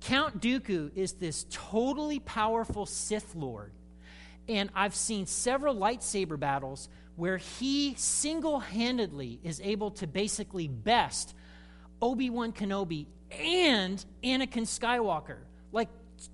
Count 0.00 0.40
Dooku 0.40 0.90
is 0.94 1.12
this 1.12 1.46
totally 1.50 2.18
powerful 2.18 2.84
Sith 2.84 3.34
Lord. 3.34 3.72
And 4.46 4.68
I've 4.74 4.94
seen 4.94 5.24
several 5.24 5.74
lightsaber 5.76 6.38
battles 6.38 6.90
where 7.16 7.38
he 7.38 7.94
single 7.96 8.58
handedly 8.58 9.38
is 9.42 9.60
able 9.62 9.92
to 9.92 10.06
basically 10.06 10.68
best 10.68 11.34
Obi 12.02 12.28
Wan 12.28 12.52
Kenobi 12.52 13.06
and 13.30 14.04
Anakin 14.22 14.66
Skywalker. 14.66 15.38
Like 15.72 15.88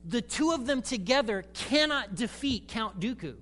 the 0.05 0.23
two 0.23 0.53
of 0.53 0.67
them 0.67 0.81
together 0.83 1.45
cannot 1.53 2.17
defeat 2.17 2.67
Count 2.67 2.99
Dooku. 2.99 3.37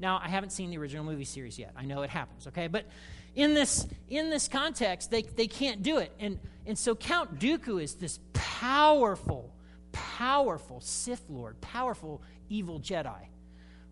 Now, 0.00 0.20
I 0.22 0.28
haven't 0.28 0.50
seen 0.50 0.70
the 0.70 0.78
original 0.78 1.04
movie 1.04 1.24
series 1.24 1.58
yet. 1.58 1.72
I 1.76 1.84
know 1.84 2.02
it 2.02 2.10
happens, 2.10 2.46
okay? 2.48 2.66
But 2.66 2.86
in 3.34 3.54
this, 3.54 3.86
in 4.08 4.30
this 4.30 4.48
context, 4.48 5.10
they, 5.10 5.22
they 5.22 5.46
can't 5.46 5.82
do 5.82 5.98
it. 5.98 6.12
And, 6.18 6.38
and 6.66 6.78
so 6.78 6.94
Count 6.94 7.38
Dooku 7.38 7.82
is 7.82 7.94
this 7.94 8.18
powerful, 8.32 9.54
powerful 9.92 10.80
Sith 10.80 11.24
Lord, 11.28 11.60
powerful 11.60 12.22
evil 12.48 12.80
Jedi. 12.80 13.26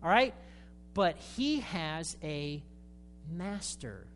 All 0.03 0.09
right? 0.09 0.33
But 0.93 1.17
he 1.17 1.61
has 1.61 2.17
a 2.23 2.63
master, 3.31 4.07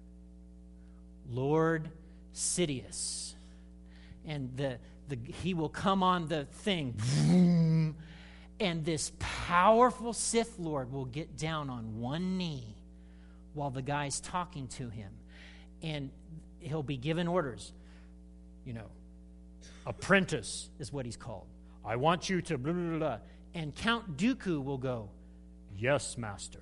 Lord 1.30 1.90
Sidious. 2.34 3.34
And 4.26 4.56
the, 4.58 4.78
the, 5.10 5.18
he 5.42 5.54
will 5.54 5.70
come 5.70 6.04
on 6.04 6.28
the 6.28 6.46
thing. 6.46 7.96
And 8.60 8.86
this 8.86 9.12
powerful 9.20 10.14
Sith 10.14 10.58
Lord 10.60 10.92
will 10.92 11.06
get 11.06 11.38
down 11.38 11.70
on 11.70 12.00
one 12.00 12.38
knee 12.38 12.76
while 13.54 13.70
the 13.70 13.82
guy's 13.82 14.20
talking 14.20 14.68
to 14.68 14.90
him. 14.90 15.12
And 15.82 16.12
he'll 16.60 16.84
be 16.84 16.98
given 16.98 17.28
orders. 17.28 17.74
You 18.66 18.74
know, 18.74 18.90
apprentice 19.86 20.70
is 20.80 20.92
what 20.92 21.06
he's 21.06 21.18
called. 21.18 21.48
I 21.86 21.98
want 21.98 22.30
you 22.30 22.42
to 22.44 22.58
blah, 22.58 22.74
blah, 22.74 22.98
blah. 22.98 23.18
And 23.54 23.76
Count 23.76 24.18
Dooku 24.18 24.64
will 24.64 24.78
go, 24.78 25.10
Yes, 25.76 26.18
master. 26.18 26.62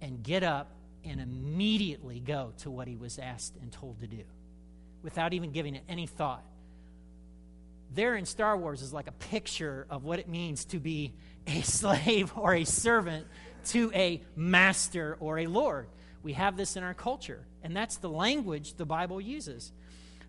And 0.00 0.22
get 0.22 0.42
up 0.42 0.70
and 1.04 1.20
immediately 1.20 2.20
go 2.20 2.52
to 2.58 2.70
what 2.70 2.86
he 2.86 2.96
was 2.96 3.18
asked 3.18 3.56
and 3.60 3.72
told 3.72 4.00
to 4.00 4.06
do 4.06 4.22
without 5.02 5.32
even 5.32 5.52
giving 5.52 5.74
it 5.74 5.82
any 5.88 6.06
thought 6.06 6.44
there 7.96 8.16
in 8.16 8.26
Star 8.26 8.56
Wars 8.56 8.82
is 8.82 8.92
like 8.92 9.08
a 9.08 9.12
picture 9.12 9.86
of 9.90 10.04
what 10.04 10.18
it 10.18 10.28
means 10.28 10.64
to 10.66 10.78
be 10.78 11.14
a 11.46 11.60
slave 11.62 12.32
or 12.36 12.54
a 12.54 12.64
servant 12.64 13.26
to 13.66 13.90
a 13.94 14.22
master 14.36 15.16
or 15.18 15.38
a 15.38 15.46
lord. 15.46 15.88
We 16.26 16.32
have 16.32 16.56
this 16.56 16.74
in 16.76 16.82
our 16.82 16.92
culture, 16.92 17.46
and 17.62 17.76
that's 17.76 17.98
the 17.98 18.08
language 18.08 18.74
the 18.74 18.84
Bible 18.84 19.20
uses. 19.20 19.70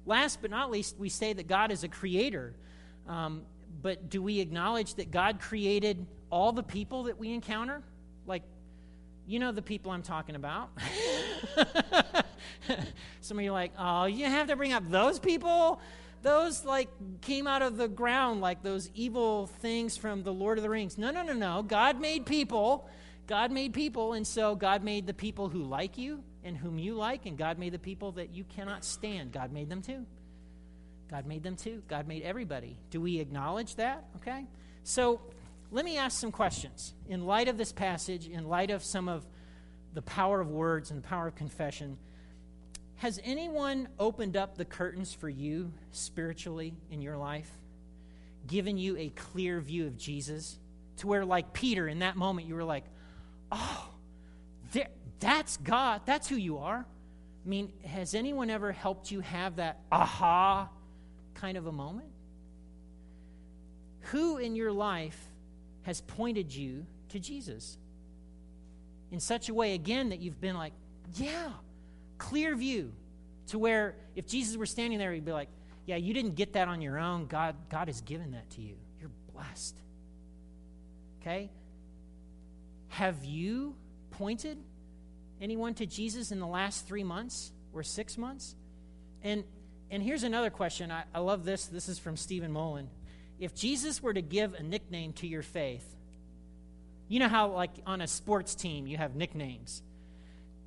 Last 0.06 0.44
but 0.44 0.52
not 0.52 0.70
least, 0.70 0.96
we 1.00 1.10
say 1.10 1.34
that 1.34 1.48
God 1.48 1.72
is 1.72 1.84
a 1.84 1.88
creator. 1.88 2.54
Um, 3.08 3.42
but 3.82 4.08
do 4.08 4.22
we 4.22 4.40
acknowledge 4.40 4.94
that 4.94 5.10
God 5.10 5.40
created 5.40 6.06
all 6.30 6.52
the 6.52 6.62
people 6.62 7.06
that 7.06 7.18
we 7.18 7.32
encounter? 7.34 7.82
Like, 8.28 8.44
you 9.26 9.40
know 9.40 9.52
the 9.52 9.64
people 9.64 9.92
I'm 9.92 10.04
talking 10.04 10.36
about. 10.36 10.70
Some 13.22 13.40
of 13.40 13.44
you 13.44 13.50
are 13.50 13.54
like, 13.54 13.72
oh, 13.80 14.06
you 14.06 14.26
have 14.26 14.50
to 14.50 14.56
bring 14.56 14.74
up 14.74 14.88
those 14.92 15.18
people? 15.18 15.82
those 16.22 16.64
like 16.64 16.90
came 17.22 17.48
out 17.48 17.62
of 17.62 17.78
the 17.78 17.88
ground 17.88 18.42
like 18.42 18.62
those 18.62 18.90
evil 18.94 19.48
things 19.48 19.96
from 19.96 20.24
the 20.24 20.34
Lord 20.34 20.58
of 20.60 20.62
the 20.62 20.70
Rings. 20.70 20.98
No, 20.98 21.10
no, 21.10 21.24
no, 21.24 21.34
no. 21.34 21.64
God 21.64 22.00
made 22.00 22.28
people. 22.28 22.88
God 23.28 23.52
made 23.52 23.74
people, 23.74 24.14
and 24.14 24.26
so 24.26 24.56
God 24.56 24.84
made 24.84 25.06
the 25.06 25.14
people 25.14 25.50
who 25.50 25.64
like 25.64 25.98
you 25.98 26.24
and 26.44 26.56
whom 26.56 26.80
you 26.80 26.96
like, 26.96 27.26
and 27.26 27.38
God 27.38 27.60
made 27.60 27.74
the 27.74 27.80
people 27.80 28.14
that 28.14 28.34
you 28.34 28.46
cannot 28.46 28.86
stand. 28.86 29.34
God 29.34 29.52
made 29.52 29.70
them 29.70 29.82
too. 29.82 30.06
God 31.12 31.26
made 31.26 31.44
them 31.44 31.58
too. 31.58 31.84
God 31.88 32.08
made 32.08 32.24
everybody. 32.24 32.78
Do 32.90 33.02
we 33.02 33.20
acknowledge 33.20 33.76
that? 33.76 34.06
Okay. 34.18 34.46
So 34.84 35.20
let 35.72 35.84
me 35.84 35.98
ask 35.98 36.20
some 36.20 36.32
questions. 36.32 36.94
In 37.10 37.26
light 37.26 37.50
of 37.50 37.58
this 37.58 37.74
passage, 37.74 38.28
in 38.28 38.48
light 38.48 38.72
of 38.72 38.84
some 38.84 39.10
of 39.10 39.26
the 39.94 40.02
power 40.02 40.40
of 40.40 40.50
words 40.50 40.90
and 40.92 41.04
the 41.04 41.08
power 41.08 41.28
of 41.28 41.36
confession, 41.36 41.98
has 42.96 43.20
anyone 43.24 43.90
opened 44.00 44.38
up 44.38 44.58
the 44.58 44.66
curtains 44.66 45.14
for 45.14 45.30
you 45.30 45.74
spiritually 45.92 46.74
in 46.90 47.02
your 47.02 47.18
life? 47.18 47.52
Given 48.48 48.78
you 48.78 48.98
a 48.98 49.10
clear 49.10 49.60
view 49.60 49.86
of 49.86 49.98
Jesus? 49.98 50.58
To 50.98 51.08
where, 51.08 51.26
like 51.26 51.54
Peter, 51.54 51.88
in 51.88 52.00
that 52.00 52.16
moment, 52.16 52.48
you 52.48 52.56
were 52.56 52.64
like, 52.64 52.86
oh, 53.52 53.90
that's 55.20 55.58
God. 55.58 56.02
That's 56.06 56.28
who 56.28 56.36
you 56.36 56.60
are. 56.60 56.86
I 57.46 57.50
mean, 57.50 57.72
has 57.86 58.14
anyone 58.14 58.50
ever 58.50 58.72
helped 58.72 59.10
you 59.12 59.22
have 59.22 59.56
that 59.56 59.80
aha 59.92 60.70
kind 61.34 61.58
of 61.58 61.66
a 61.66 61.72
moment? 61.72 62.10
Who 64.12 64.38
in 64.38 64.56
your 64.56 64.72
life 64.72 65.20
has 65.84 66.02
pointed 66.02 66.54
you 66.54 66.86
to 67.10 67.20
Jesus? 67.20 67.78
In 69.12 69.20
such 69.20 69.50
a 69.50 69.54
way, 69.54 69.74
again, 69.74 70.10
that 70.10 70.20
you've 70.20 70.42
been 70.42 70.58
like, 70.58 70.74
yeah, 71.16 71.50
clear 72.18 72.56
view 72.56 72.92
to 73.48 73.58
where 73.58 73.96
if 74.16 74.28
Jesus 74.28 74.58
were 74.58 74.66
standing 74.66 75.00
there, 75.00 75.14
he'd 75.14 75.26
be 75.26 75.32
like, 75.32 75.50
yeah, 75.86 75.96
you 75.96 76.14
didn't 76.14 76.36
get 76.36 76.54
that 76.54 76.68
on 76.68 76.82
your 76.82 77.00
own. 77.00 77.28
God, 77.28 77.56
God 77.70 77.88
has 77.88 78.02
given 78.02 78.32
that 78.32 78.50
to 78.52 78.62
you. 78.62 78.76
You're 79.00 79.12
blessed. 79.34 79.78
Okay? 81.22 81.50
Have 82.90 83.24
you 83.24 83.76
pointed 84.12 84.58
anyone 85.42 85.74
to 85.76 85.86
Jesus 85.86 86.32
in 86.32 86.40
the 86.40 86.48
last 86.48 86.88
three 86.88 87.04
months 87.04 87.52
or 87.74 87.84
six 87.84 88.18
months? 88.18 88.56
And 89.24 89.44
and 89.90 90.04
here's 90.04 90.24
another 90.24 90.50
question. 90.50 90.92
I, 90.92 91.04
I 91.14 91.20
love 91.20 91.46
this. 91.46 91.68
This 91.68 91.88
is 91.88 91.98
from 91.98 92.18
Stephen 92.18 92.52
Mullen. 92.52 92.90
If 93.40 93.56
Jesus 93.56 94.02
were 94.02 94.14
to 94.14 94.22
give 94.22 94.54
a 94.54 94.64
nickname 94.64 95.14
to 95.14 95.28
your 95.28 95.44
faith, 95.44 95.86
you 97.08 97.20
know 97.20 97.30
how, 97.30 97.52
like, 97.52 97.72
on 97.86 98.02
a 98.02 98.08
sports 98.08 98.54
team, 98.56 98.86
you 98.86 98.98
have 98.98 99.16
nicknames. 99.16 99.82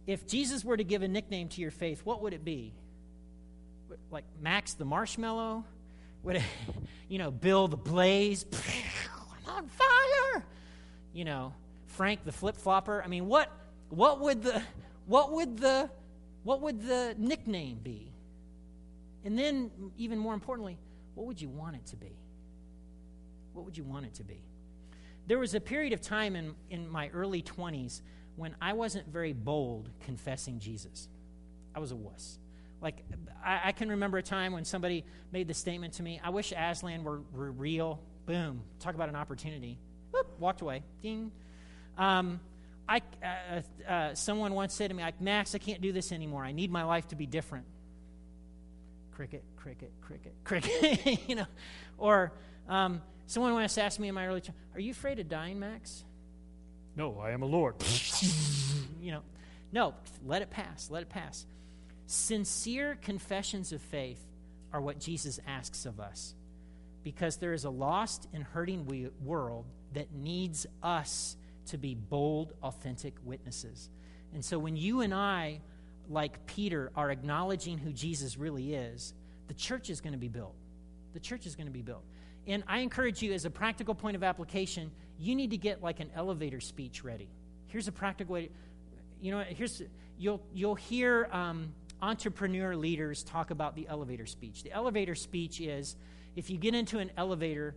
If 0.07 0.27
Jesus 0.27 0.65
were 0.65 0.77
to 0.77 0.85
give 0.85 1.03
a 1.03 1.09
nickname 1.09 1.49
to 1.49 1.61
your 1.61 1.71
faith, 1.71 2.01
what 2.05 2.23
would 2.23 2.33
it 2.33 2.45
be? 2.45 2.73
Like 4.11 4.25
Max 4.41 4.75
the 4.75 4.85
Marshmallow? 4.85 5.65
Would 6.23 6.37
it, 6.37 6.43
you 7.09 7.19
know, 7.19 7.31
Bill 7.31 7.69
the 7.69 7.77
Blaze? 7.77 8.47
I'm 9.47 9.55
on 9.55 9.69
fire! 9.69 10.45
You 11.13 11.25
know, 11.25 11.53
Frank 12.01 12.25
the 12.25 12.33
flip 12.33 12.57
flopper. 12.57 13.03
I 13.05 13.09
mean, 13.09 13.27
what 13.27 13.53
what 13.91 14.21
would 14.21 14.43
the 14.43 14.63
what 15.05 15.33
would 15.33 15.59
the 15.59 15.91
what 16.45 16.63
would 16.63 16.81
the 16.81 17.15
nickname 17.19 17.79
be? 17.83 18.11
And 19.23 19.39
then 19.39 19.71
even 19.99 20.19
more 20.19 20.33
importantly, 20.33 20.79
what 21.15 21.27
would 21.27 21.39
you 21.39 21.51
want 21.51 21.77
it 21.77 21.85
to 21.89 21.97
be? 21.97 22.17
What 23.53 23.67
would 23.67 23.77
you 23.77 23.85
want 23.85 24.07
it 24.07 24.15
to 24.15 24.25
be? 24.25 24.43
There 25.27 25.39
was 25.39 25.55
a 25.55 25.61
period 25.61 25.93
of 25.93 26.01
time 26.01 26.37
in, 26.37 26.55
in 26.71 26.89
my 26.89 27.11
early 27.11 27.43
20s 27.43 28.01
when 28.37 28.57
I 28.63 28.73
wasn't 28.73 29.07
very 29.09 29.35
bold 29.35 29.91
confessing 30.07 30.59
Jesus. 30.59 31.07
I 31.75 31.81
was 31.81 31.93
a 31.93 31.97
wuss. 31.97 32.39
Like, 32.81 33.05
I, 33.45 33.61
I, 33.65 33.73
can 33.73 33.91
remember 33.91 34.17
a 34.17 34.23
time 34.23 34.55
when 34.55 34.65
somebody 34.65 35.05
made 35.33 35.49
the 35.49 35.55
statement 35.55 35.93
to 35.95 36.03
me, 36.03 36.19
I 36.25 36.31
wish 36.31 36.55
Aslan 36.57 37.05
were, 37.05 37.21
were 37.35 37.51
real. 37.51 38.01
Boom. 38.25 38.63
Talk 38.79 38.95
about 38.95 39.11
an 39.11 39.17
opportunity. 39.17 39.79
Walked 40.39 40.63
away. 40.63 40.83
Ding. 41.03 41.31
Um, 42.01 42.41
I, 42.89 43.03
uh, 43.23 43.89
uh, 43.89 44.15
someone 44.15 44.55
once 44.55 44.73
said 44.73 44.89
to 44.89 44.97
me, 44.97 45.05
Max, 45.21 45.55
I 45.55 45.59
can't 45.59 45.83
do 45.83 45.93
this 45.93 46.13
anymore. 46.13 46.43
I 46.43 46.53
need 46.53 46.73
my 46.73 46.83
life 46.83 47.07
to 47.09 47.15
be 47.15 47.27
different. 47.27 47.67
Cricket, 49.13 49.45
cricket, 49.57 49.93
cricket, 50.01 50.33
cricket. 50.45 51.29
you 51.29 51.37
know, 51.37 51.47
or 51.99 52.33
um, 52.69 53.03
someone 53.27 53.53
once 53.53 53.77
asked 53.77 54.01
me 54.01 54.09
in 54.09 54.15
my 54.15 54.27
early, 54.27 54.41
ch- 54.41 54.51
"Are 54.75 54.81
you 54.81 54.93
afraid 54.93 55.19
of 55.19 55.29
dying, 55.29 55.61
Max?" 55.61 56.03
No, 56.97 57.19
I 57.21 57.33
am 57.33 57.43
a 57.43 57.47
Lord. 57.47 57.75
you 59.01 59.13
know, 59.13 59.23
no. 59.73 59.95
Let 60.25 60.41
it 60.41 60.51
pass. 60.51 60.91
Let 60.91 61.03
it 61.03 61.11
pass. 61.11 61.45
Sincere 62.07 62.97
confessions 63.03 63.73
of 63.73 63.83
faith 63.83 64.25
are 64.73 64.81
what 64.81 64.99
Jesus 64.99 65.39
asks 65.47 65.85
of 65.85 66.01
us, 66.01 66.35
because 67.05 67.37
there 67.37 67.53
is 67.53 67.65
a 67.65 67.71
lost 67.71 68.27
and 68.33 68.43
hurting 68.43 68.87
we- 68.87 69.11
world 69.23 69.67
that 69.93 70.13
needs 70.15 70.67
us 70.83 71.37
to 71.67 71.79
be 71.79 71.95
bold, 71.95 72.53
authentic 72.63 73.15
witnesses. 73.25 73.91
And 74.33 74.45
so 74.45 74.59
when 74.59 74.77
you 74.77 75.01
and 75.01 75.13
I, 75.13 75.61
like 76.09 76.47
Peter, 76.47 76.91
are 76.97 77.11
acknowledging 77.11 77.79
who 77.79 77.93
Jesus 77.93 78.37
really 78.37 78.75
is, 78.75 79.15
the 79.49 79.55
church 79.55 79.91
is 79.91 80.01
going 80.01 80.13
to 80.13 80.19
be 80.19 80.29
built. 80.29 80.55
The 81.13 81.21
church 81.21 81.47
is 81.47 81.57
going 81.57 81.67
to 81.67 81.73
be 81.73 81.83
built. 81.83 82.05
And 82.47 82.63
I 82.67 82.81
encourage 82.81 83.23
you, 83.23 83.33
as 83.33 83.45
a 83.45 83.51
practical 83.51 83.95
point 83.95 84.17
of 84.17 84.23
application, 84.23 84.91
you 85.19 85.35
need 85.35 85.51
to 85.51 85.57
get 85.57 85.83
like 85.83 86.01
an 86.01 86.11
elevator 86.15 86.61
speech 86.61 87.05
ready. 87.05 87.29
Here's 87.67 87.89
a 87.89 87.93
practical 87.93 88.35
way. 88.35 88.47
To, 88.47 88.53
you 89.21 89.31
know, 89.33 89.45
here's 89.47 89.83
you'll 90.19 90.41
you'll 90.55 90.75
hear 90.75 91.29
um, 91.33 91.73
entrepreneur 92.01 92.75
leaders 92.75 93.23
talk 93.23 93.51
about 93.51 93.75
the 93.77 93.87
elevator 93.89 94.27
speech. 94.27 94.63
The 94.63 94.73
elevator 94.73 95.15
speech 95.15 95.61
is 95.61 95.97
if 96.37 96.49
you 96.51 96.57
get 96.57 96.75
into 96.75 96.99
an 96.99 97.11
elevator 97.17 97.75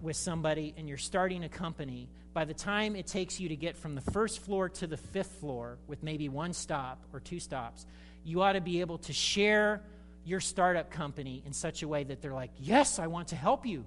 with 0.00 0.16
somebody 0.16 0.74
and 0.76 0.88
you're 0.88 0.98
starting 0.98 1.44
a 1.44 1.48
company, 1.48 2.08
by 2.32 2.44
the 2.44 2.54
time 2.54 2.94
it 2.94 3.06
takes 3.06 3.40
you 3.40 3.48
to 3.48 3.56
get 3.56 3.76
from 3.76 3.94
the 3.94 4.00
first 4.00 4.40
floor 4.40 4.68
to 4.68 4.86
the 4.86 4.96
fifth 4.96 5.32
floor 5.40 5.78
with 5.86 6.02
maybe 6.02 6.28
one 6.28 6.52
stop 6.52 7.02
or 7.12 7.20
two 7.20 7.40
stops, 7.40 7.86
you 8.24 8.42
ought 8.42 8.52
to 8.52 8.60
be 8.60 8.80
able 8.80 8.98
to 8.98 9.12
share 9.12 9.82
your 10.24 10.40
startup 10.40 10.90
company 10.90 11.42
in 11.46 11.52
such 11.52 11.82
a 11.82 11.88
way 11.88 12.04
that 12.04 12.20
they're 12.20 12.34
like, 12.34 12.50
Yes, 12.58 12.98
I 12.98 13.06
want 13.06 13.28
to 13.28 13.36
help 13.36 13.66
you. 13.66 13.84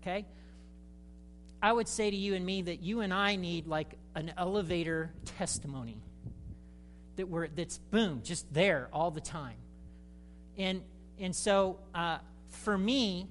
Okay? 0.00 0.24
I 1.62 1.72
would 1.72 1.88
say 1.88 2.10
to 2.10 2.16
you 2.16 2.34
and 2.34 2.46
me 2.46 2.62
that 2.62 2.80
you 2.80 3.00
and 3.00 3.12
I 3.12 3.36
need 3.36 3.66
like 3.66 3.98
an 4.14 4.32
elevator 4.38 5.12
testimony 5.36 6.00
that 7.16 7.28
we're 7.28 7.48
that's 7.48 7.76
boom, 7.76 8.22
just 8.24 8.52
there 8.52 8.88
all 8.92 9.10
the 9.10 9.20
time. 9.20 9.56
And 10.56 10.82
and 11.18 11.36
so 11.36 11.78
uh, 11.94 12.18
for 12.48 12.78
me, 12.78 13.28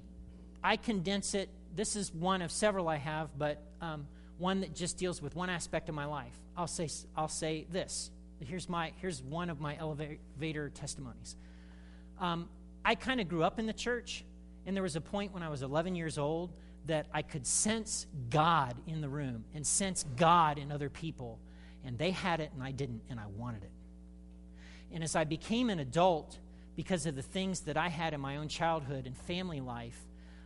I 0.62 0.76
condense 0.76 1.34
it 1.34 1.48
this 1.74 1.96
is 1.96 2.12
one 2.12 2.42
of 2.42 2.50
several 2.50 2.88
I 2.88 2.96
have, 2.96 3.30
but 3.38 3.62
um, 3.80 4.06
one 4.38 4.60
that 4.60 4.74
just 4.74 4.96
deals 4.96 5.20
with 5.22 5.36
one 5.36 5.50
aspect 5.50 5.88
of 5.88 5.94
my 5.94 6.06
life. 6.06 6.34
I'll 6.56 6.66
say, 6.66 6.88
I'll 7.16 7.28
say 7.28 7.66
this. 7.70 8.10
Here's, 8.40 8.68
my, 8.68 8.92
here's 9.00 9.22
one 9.22 9.50
of 9.50 9.60
my 9.60 9.76
elevator 9.76 10.70
testimonies. 10.70 11.36
Um, 12.18 12.48
I 12.84 12.94
kind 12.94 13.20
of 13.20 13.28
grew 13.28 13.42
up 13.42 13.58
in 13.58 13.66
the 13.66 13.72
church, 13.72 14.24
and 14.66 14.74
there 14.74 14.82
was 14.82 14.96
a 14.96 15.00
point 15.00 15.32
when 15.32 15.42
I 15.42 15.48
was 15.48 15.62
11 15.62 15.94
years 15.94 16.16
old 16.16 16.52
that 16.86 17.06
I 17.12 17.22
could 17.22 17.46
sense 17.46 18.06
God 18.30 18.74
in 18.86 19.00
the 19.02 19.08
room 19.08 19.44
and 19.54 19.66
sense 19.66 20.04
God 20.16 20.58
in 20.58 20.72
other 20.72 20.88
people. 20.88 21.38
And 21.84 21.98
they 21.98 22.10
had 22.10 22.40
it, 22.40 22.50
and 22.54 22.62
I 22.62 22.72
didn't, 22.72 23.02
and 23.10 23.20
I 23.20 23.26
wanted 23.26 23.64
it. 23.64 23.70
And 24.92 25.04
as 25.04 25.14
I 25.14 25.24
became 25.24 25.70
an 25.70 25.78
adult, 25.78 26.38
because 26.76 27.06
of 27.06 27.14
the 27.14 27.22
things 27.22 27.60
that 27.60 27.76
I 27.76 27.88
had 27.88 28.14
in 28.14 28.20
my 28.20 28.38
own 28.38 28.48
childhood 28.48 29.06
and 29.06 29.16
family 29.16 29.60
life, 29.60 29.98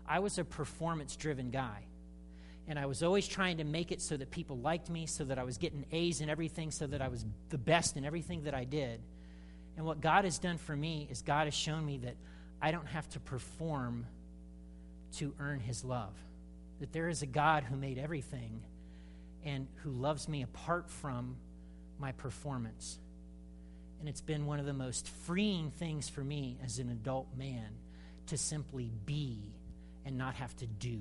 I 0.06 0.20
was 0.20 0.38
a 0.38 0.44
performance 0.44 1.16
driven 1.16 1.50
guy. 1.50 1.84
And 2.66 2.78
I 2.78 2.86
was 2.86 3.02
always 3.02 3.28
trying 3.28 3.58
to 3.58 3.64
make 3.64 3.92
it 3.92 4.00
so 4.00 4.16
that 4.16 4.30
people 4.30 4.56
liked 4.56 4.88
me, 4.88 5.06
so 5.06 5.24
that 5.24 5.38
I 5.38 5.44
was 5.44 5.58
getting 5.58 5.84
A's 5.92 6.20
in 6.20 6.30
everything, 6.30 6.70
so 6.70 6.86
that 6.86 7.02
I 7.02 7.08
was 7.08 7.24
the 7.50 7.58
best 7.58 7.96
in 7.96 8.04
everything 8.04 8.44
that 8.44 8.54
I 8.54 8.64
did. 8.64 9.00
And 9.76 9.84
what 9.84 10.00
God 10.00 10.24
has 10.24 10.38
done 10.38 10.56
for 10.56 10.74
me 10.74 11.06
is 11.10 11.20
God 11.20 11.46
has 11.46 11.54
shown 11.54 11.84
me 11.84 11.98
that 11.98 12.16
I 12.62 12.70
don't 12.70 12.86
have 12.86 13.08
to 13.10 13.20
perform 13.20 14.06
to 15.16 15.34
earn 15.38 15.60
his 15.60 15.84
love. 15.84 16.14
That 16.80 16.92
there 16.92 17.08
is 17.08 17.22
a 17.22 17.26
God 17.26 17.64
who 17.64 17.76
made 17.76 17.98
everything 17.98 18.62
and 19.44 19.66
who 19.82 19.90
loves 19.90 20.28
me 20.28 20.42
apart 20.42 20.90
from 20.90 21.36
my 21.98 22.12
performance. 22.12 22.98
And 24.00 24.08
it's 24.08 24.22
been 24.22 24.46
one 24.46 24.58
of 24.58 24.66
the 24.66 24.72
most 24.72 25.08
freeing 25.26 25.70
things 25.70 26.08
for 26.08 26.22
me 26.22 26.58
as 26.64 26.78
an 26.78 26.90
adult 26.90 27.28
man 27.36 27.68
to 28.28 28.38
simply 28.38 28.90
be 29.04 29.53
and 30.04 30.18
not 30.18 30.34
have 30.34 30.54
to 30.56 30.66
do. 30.66 31.00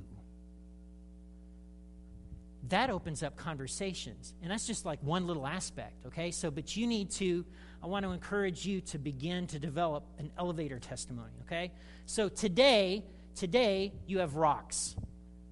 That 2.69 2.89
opens 2.89 3.23
up 3.23 3.35
conversations. 3.35 4.33
And 4.41 4.49
that's 4.49 4.65
just 4.65 4.85
like 4.85 4.99
one 5.01 5.27
little 5.27 5.45
aspect, 5.45 6.05
okay? 6.05 6.31
So, 6.31 6.49
but 6.49 6.77
you 6.77 6.87
need 6.87 7.11
to, 7.11 7.45
I 7.83 7.87
want 7.87 8.05
to 8.05 8.11
encourage 8.11 8.65
you 8.65 8.79
to 8.81 8.97
begin 8.97 9.47
to 9.47 9.59
develop 9.59 10.05
an 10.17 10.31
elevator 10.37 10.79
testimony, 10.79 11.33
okay? 11.45 11.71
So 12.05 12.29
today, 12.29 13.03
today, 13.35 13.91
you 14.07 14.19
have 14.19 14.35
rocks. 14.35 14.95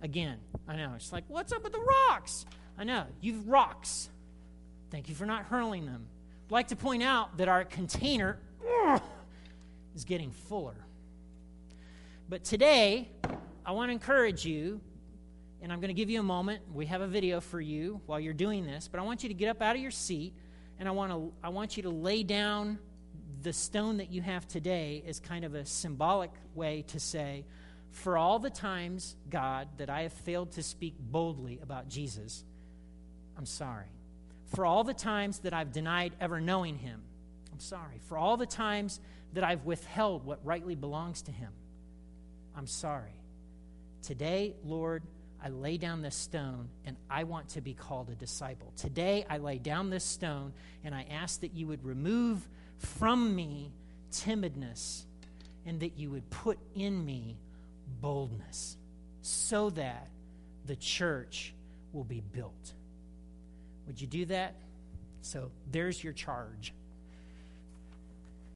Again, 0.02 0.38
I 0.68 0.78
know. 0.78 0.94
It's 0.96 1.12
like, 1.12 1.26
what's 1.28 1.52
up 1.52 1.64
with 1.64 1.74
the 1.74 1.86
rocks? 2.10 2.46
I 2.78 2.86
know. 2.86 3.06
You've 3.20 3.48
rocks. 3.48 4.10
Thank 4.90 5.10
you 5.10 5.16
for 5.16 5.26
not 5.26 5.46
hurling 5.46 5.86
them. 5.86 6.08
I'd 6.48 6.52
like 6.52 6.70
to 6.70 6.76
point 6.76 7.04
out 7.04 7.38
that 7.38 7.48
our 7.50 7.66
container 7.66 8.40
is 9.96 10.06
getting 10.06 10.32
fuller. 10.32 10.86
But 12.30 12.46
today, 12.46 13.10
I 13.66 13.72
want 13.72 13.90
to 13.90 13.94
encourage 13.94 14.46
you 14.46 14.82
and 15.62 15.72
I'm 15.72 15.80
going 15.80 15.90
to 15.90 15.94
give 15.94 16.10
you 16.10 16.20
a 16.20 16.24
moment. 16.24 16.64
We 16.74 16.88
have 16.88 17.02
a 17.02 17.08
video 17.08 17.40
for 17.40 17.62
you 17.62 18.02
while 18.08 18.20
you're 18.20 18.34
doing 18.34 18.66
this, 18.66 18.88
but 18.88 19.00
I 19.00 19.04
want 19.04 19.24
you 19.24 19.30
to 19.30 19.36
get 19.36 19.50
up 19.50 19.62
out 19.62 19.76
of 19.76 19.82
your 19.82 19.92
seat 19.92 20.34
and 20.80 20.88
I 20.88 20.92
want 20.92 21.12
to 21.12 21.32
I 21.44 21.50
want 21.50 21.78
you 21.78 21.84
to 21.84 21.90
lay 21.90 22.24
down 22.24 22.80
the 23.44 23.54
stone 23.54 23.98
that 23.98 24.12
you 24.12 24.22
have 24.22 24.48
today 24.48 25.04
as 25.08 25.20
kind 25.20 25.46
of 25.46 25.56
a 25.56 25.66
symbolic 25.66 26.32
way 26.56 26.84
to 26.88 27.00
say 27.00 27.46
for 27.92 28.18
all 28.18 28.40
the 28.40 28.50
times, 28.50 29.16
God, 29.30 29.68
that 29.78 29.90
I 29.90 30.04
have 30.04 30.14
failed 30.14 30.54
to 30.54 30.64
speak 30.64 30.96
boldly 30.98 31.60
about 31.62 31.90
Jesus, 31.90 32.44
I'm 33.38 33.46
sorry. 33.46 33.88
For 34.46 34.66
all 34.66 34.84
the 34.84 34.94
times 34.94 35.40
that 35.40 35.54
I've 35.54 35.72
denied 35.72 36.14
ever 36.20 36.40
knowing 36.40 36.78
him, 36.78 37.02
I'm 37.52 37.60
sorry. 37.60 38.00
For 38.08 38.18
all 38.18 38.38
the 38.38 38.46
times 38.46 39.00
that 39.34 39.44
I've 39.44 39.66
withheld 39.66 40.26
what 40.26 40.40
rightly 40.46 40.76
belongs 40.76 41.22
to 41.24 41.32
him, 41.32 41.52
I'm 42.56 42.68
sorry. 42.68 43.21
Today, 44.02 44.56
Lord, 44.64 45.04
I 45.44 45.50
lay 45.50 45.78
down 45.78 46.02
this 46.02 46.16
stone 46.16 46.70
and 46.86 46.98
I 47.10 47.24
want 47.24 47.50
to 47.50 47.62
be 47.62 47.74
called 47.74 48.10
a 48.10 48.16
disciple. 48.16 48.72
Today, 48.76 49.26
I 49.30 49.38
lay 49.38 49.58
down 49.58 49.90
this 49.90 50.04
stone 50.04 50.54
and 50.84 50.94
I 50.94 51.06
ask 51.10 51.42
that 51.42 51.54
you 51.54 51.68
would 51.68 51.84
remove 51.84 52.48
from 52.78 53.36
me 53.36 53.72
timidness 54.12 55.04
and 55.66 55.80
that 55.80 55.98
you 55.98 56.10
would 56.12 56.30
put 56.30 56.58
in 56.76 57.04
me 57.06 57.38
boldness 58.02 58.78
so 59.22 59.70
that 59.72 60.08
the 60.66 60.76
church 60.76 61.54
will 61.94 62.04
be 62.04 62.22
built. 62.22 62.74
Would 63.88 64.00
you 64.00 64.08
do 64.08 64.26
that? 64.26 64.56
So 65.22 65.52
there's 65.72 66.04
your 66.04 66.14
charge. 66.14 66.74